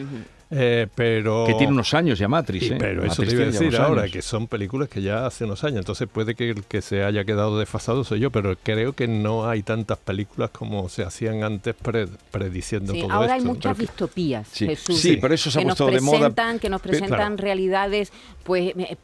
Eh, 0.51 0.87
pero 0.95 1.45
Que 1.47 1.53
tiene 1.55 1.73
unos 1.75 1.93
años 1.93 2.19
ya 2.19 2.27
Matrix, 2.27 2.71
¿eh? 2.71 2.77
pero 2.79 3.03
eso 3.05 3.23
Matrix 3.23 3.29
te 3.29 3.35
iba 3.35 3.43
a 3.43 3.47
decir 3.51 3.77
ahora, 3.77 4.03
años. 4.03 4.13
que 4.13 4.23
son 4.23 4.47
películas 4.47 4.89
que 4.89 5.03
ya 5.03 5.27
hace 5.27 5.45
unos 5.45 5.63
años, 5.63 5.81
entonces 5.81 6.09
puede 6.11 6.35
que 6.35 6.49
el 6.51 6.65
que 6.65 6.81
se 6.81 7.05
haya 7.05 7.25
quedado 7.25 7.59
desfasado 7.59 8.03
soy 8.03 8.21
yo, 8.21 8.31
pero 8.31 8.57
creo 8.63 8.95
que 8.95 9.07
no 9.09 9.47
hay 9.49 9.63
tantas 9.63 9.99
películas 9.99 10.49
como 10.51 10.89
se 10.89 11.03
hacían 11.03 11.43
antes 11.45 11.75
pre- 11.75 12.09
prediciendo 12.31 12.95
Sí, 12.95 13.03
todo 13.03 13.13
ahora 13.13 13.37
esto. 13.37 13.49
hay 13.49 13.55
muchas 13.55 13.63
Creo 13.63 13.75
que- 13.75 13.83
distopías, 13.93 14.49
Sí. 14.51 14.67
Jesús. 14.69 14.99
Sí, 15.01 15.19
pero 15.21 15.35
eso 15.35 15.51
se 15.51 15.61
ha 15.61 15.63
puesto 15.65 15.87
de 15.87 16.01
moda. 16.01 16.19
presentan, 16.19 16.59
Que 16.59 16.71
nos 16.71 16.81
presentan 16.81 17.19
claro. 17.19 17.37
realidades 17.37 18.11
pues 18.45 18.73
eh, 18.79 18.97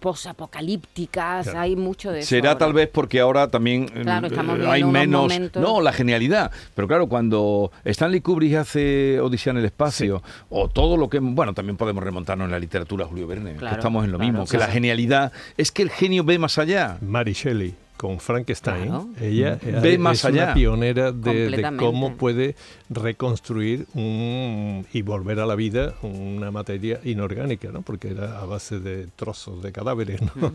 posapocalípticas, 0.54 1.44
Claro. 1.44 1.60
hay 1.60 1.76
mucho 1.76 2.10
de 2.12 2.20
eso. 2.20 2.28
Será 2.30 2.50
ahora. 2.50 2.58
tal 2.58 2.72
vez 2.72 2.88
porque 2.90 3.20
ahora 3.20 3.48
también 3.48 3.86
Claro, 3.88 4.28
eh, 4.28 4.66
hay 4.68 4.84
menos... 4.84 5.22
momentos- 5.22 5.62
No, 5.62 5.80
la 5.80 5.92
genialidad. 5.92 6.50
Pero 6.74 6.88
claro, 6.88 7.06
cuando 7.08 7.70
Stanley 7.84 8.20
Kubrick 8.20 8.54
hace 8.54 9.20
Odisea 9.20 9.50
en 9.52 9.58
el 9.58 9.64
espacio, 9.66 10.22
o 10.48 10.68
todo 10.68 10.96
lo 10.96 11.08
que... 11.10 11.20
Bueno, 11.34 11.52
también 11.54 11.76
podemos 11.76 12.02
remontarnos 12.02 12.46
en 12.46 12.52
la 12.52 12.58
literatura 12.58 13.04
a 13.04 13.08
Julio 13.08 13.26
Verne, 13.26 13.56
que 13.56 13.66
estamos 13.66 14.04
en 14.04 14.12
lo 14.12 14.18
claro, 14.18 14.32
mismo, 14.32 14.46
que 14.46 14.58
la 14.58 14.68
genialidad 14.68 15.32
es 15.56 15.72
que 15.72 15.82
el 15.82 15.90
genio 15.90 16.24
ve 16.24 16.38
más 16.38 16.58
allá. 16.58 16.98
Mary 17.00 17.32
Shelley 17.32 17.74
con 17.96 18.18
Frankenstein, 18.20 18.86
Claro. 18.86 19.08
ella. 19.20 19.58
Ve 19.82 19.98
más 19.98 20.24
allá. 20.24 20.44
una 20.44 20.54
pionera 20.54 21.12
de, 21.12 21.72
cómo 21.78 22.16
puede 22.16 22.56
reconstruir 22.90 23.86
un, 23.94 24.86
y 24.92 25.02
volver 25.02 25.38
a 25.40 25.46
la 25.46 25.54
vida 25.54 25.94
una 26.02 26.50
materia 26.50 27.00
inorgánica, 27.04 27.68
¿no? 27.72 27.82
porque 27.82 28.08
era 28.08 28.40
a 28.40 28.44
base 28.46 28.80
de 28.80 29.06
trozos 29.16 29.62
de 29.62 29.72
cadáveres. 29.72 30.20
¿no? 30.22 30.52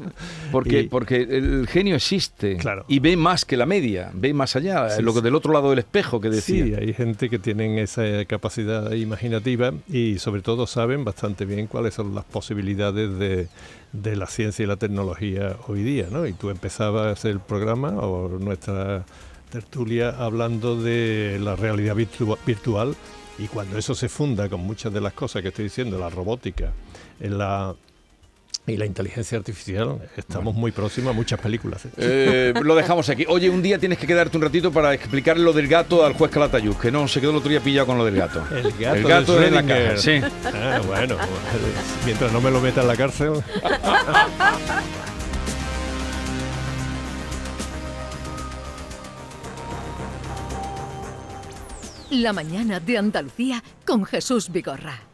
Porque, 0.52 0.82
Y- 0.84 0.88
porque 0.88 1.22
el 1.22 1.68
genio 1.68 1.96
existe 1.96 2.58
Claro. 2.58 2.86
y 2.88 3.00
ve 3.00 3.16
más 3.16 3.46
que 3.46 3.56
la 3.58 3.66
media, 3.66 4.12
ve 4.14 4.34
más 4.34 4.56
allá, 4.56 4.90
Sí, 4.90 5.02
lo 5.02 5.14
que 5.14 5.20
sí. 5.20 5.24
del 5.26 5.36
otro 5.36 5.54
lado 5.54 5.70
del 5.70 5.80
espejo 5.80 6.20
que 6.20 6.30
decía. 6.30 6.66
Sí, 6.66 6.74
hay 6.74 6.94
gente 6.94 7.30
que 7.30 7.40
tienen 7.40 7.78
esa 7.80 8.04
capacidad 8.26 8.92
imaginativa 8.92 9.74
y 9.88 10.18
sobre 10.20 10.42
todo 10.42 10.68
saben 10.68 11.04
bastante 11.06 11.46
bien 11.46 11.68
cuáles 11.68 11.94
son 11.94 12.14
las 12.16 12.26
posibilidades 12.26 13.18
de, 13.18 13.48
de 13.92 14.16
la 14.16 14.28
ciencia 14.28 14.64
y 14.64 14.68
la 14.68 14.76
tecnología 14.78 15.56
hoy 15.68 15.84
día, 15.84 16.08
¿no? 16.12 16.28
Y 16.28 16.34
tú 16.34 16.50
empezabas 16.50 17.26
el 17.26 17.40
programa 17.40 17.90
o 17.90 18.30
nuestra 18.40 19.06
tertulia 19.52 20.10
hablando 20.10 20.80
de 20.82 21.40
la 21.42 21.56
realidad 21.56 21.96
virtu- 21.96 22.38
virtual 22.46 22.96
y 23.40 23.48
cuando 23.48 23.78
eso 23.78 23.96
se 23.96 24.10
funda 24.10 24.48
con 24.50 24.60
muchas 24.62 24.94
de 24.94 25.02
las 25.02 25.14
cosas 25.14 25.42
que 25.42 25.48
estoy 25.48 25.66
diciendo, 25.66 25.98
la 25.98 26.10
robótica, 26.10 26.72
la 27.20 27.76
y 28.70 28.78
la 28.78 28.86
inteligencia 28.86 29.38
artificial, 29.38 30.10
estamos 30.16 30.56
muy 30.56 30.72
próximos 30.72 31.12
a 31.12 31.14
muchas 31.14 31.40
películas. 31.40 31.86
¿eh? 31.86 31.90
Eh, 31.98 32.54
lo 32.62 32.76
dejamos 32.76 33.10
aquí. 33.10 33.26
Oye, 33.28 33.50
un 33.50 33.62
día 33.62 33.78
tienes 33.78 33.98
que 33.98 34.08
quedarte 34.08 34.38
un 34.38 34.44
ratito 34.44 34.72
para 34.72 34.94
explicarle 34.94 35.44
lo 35.44 35.54
del 35.54 35.68
gato 35.68 36.06
al 36.06 36.14
juez 36.14 36.32
Calatayud, 36.32 36.76
que 36.76 36.92
no 36.92 37.08
se 37.08 37.20
quedó 37.20 37.32
el 37.32 37.38
otro 37.38 37.50
día 37.50 37.62
pillado 37.62 37.88
con 37.88 37.98
lo 37.98 38.06
del 38.06 38.16
gato. 38.16 38.44
El 38.56 38.72
gato, 38.74 38.96
El 38.96 39.04
gato 39.04 39.40
de 39.40 39.52
la 39.52 39.64
caja, 39.64 39.98
sí. 39.98 40.22
Ah, 40.46 40.82
bueno, 40.86 41.18
mientras 42.06 42.32
no 42.32 42.42
me 42.42 42.52
lo 42.52 42.62
meta 42.62 42.82
en 42.82 42.88
la 42.88 42.96
cárcel. 42.96 43.34
La 52.12 52.34
mañana 52.34 52.80
de 52.80 52.98
Andalucía 52.98 53.64
con 53.86 54.04
Jesús 54.04 54.52
Vigorra. 54.52 55.09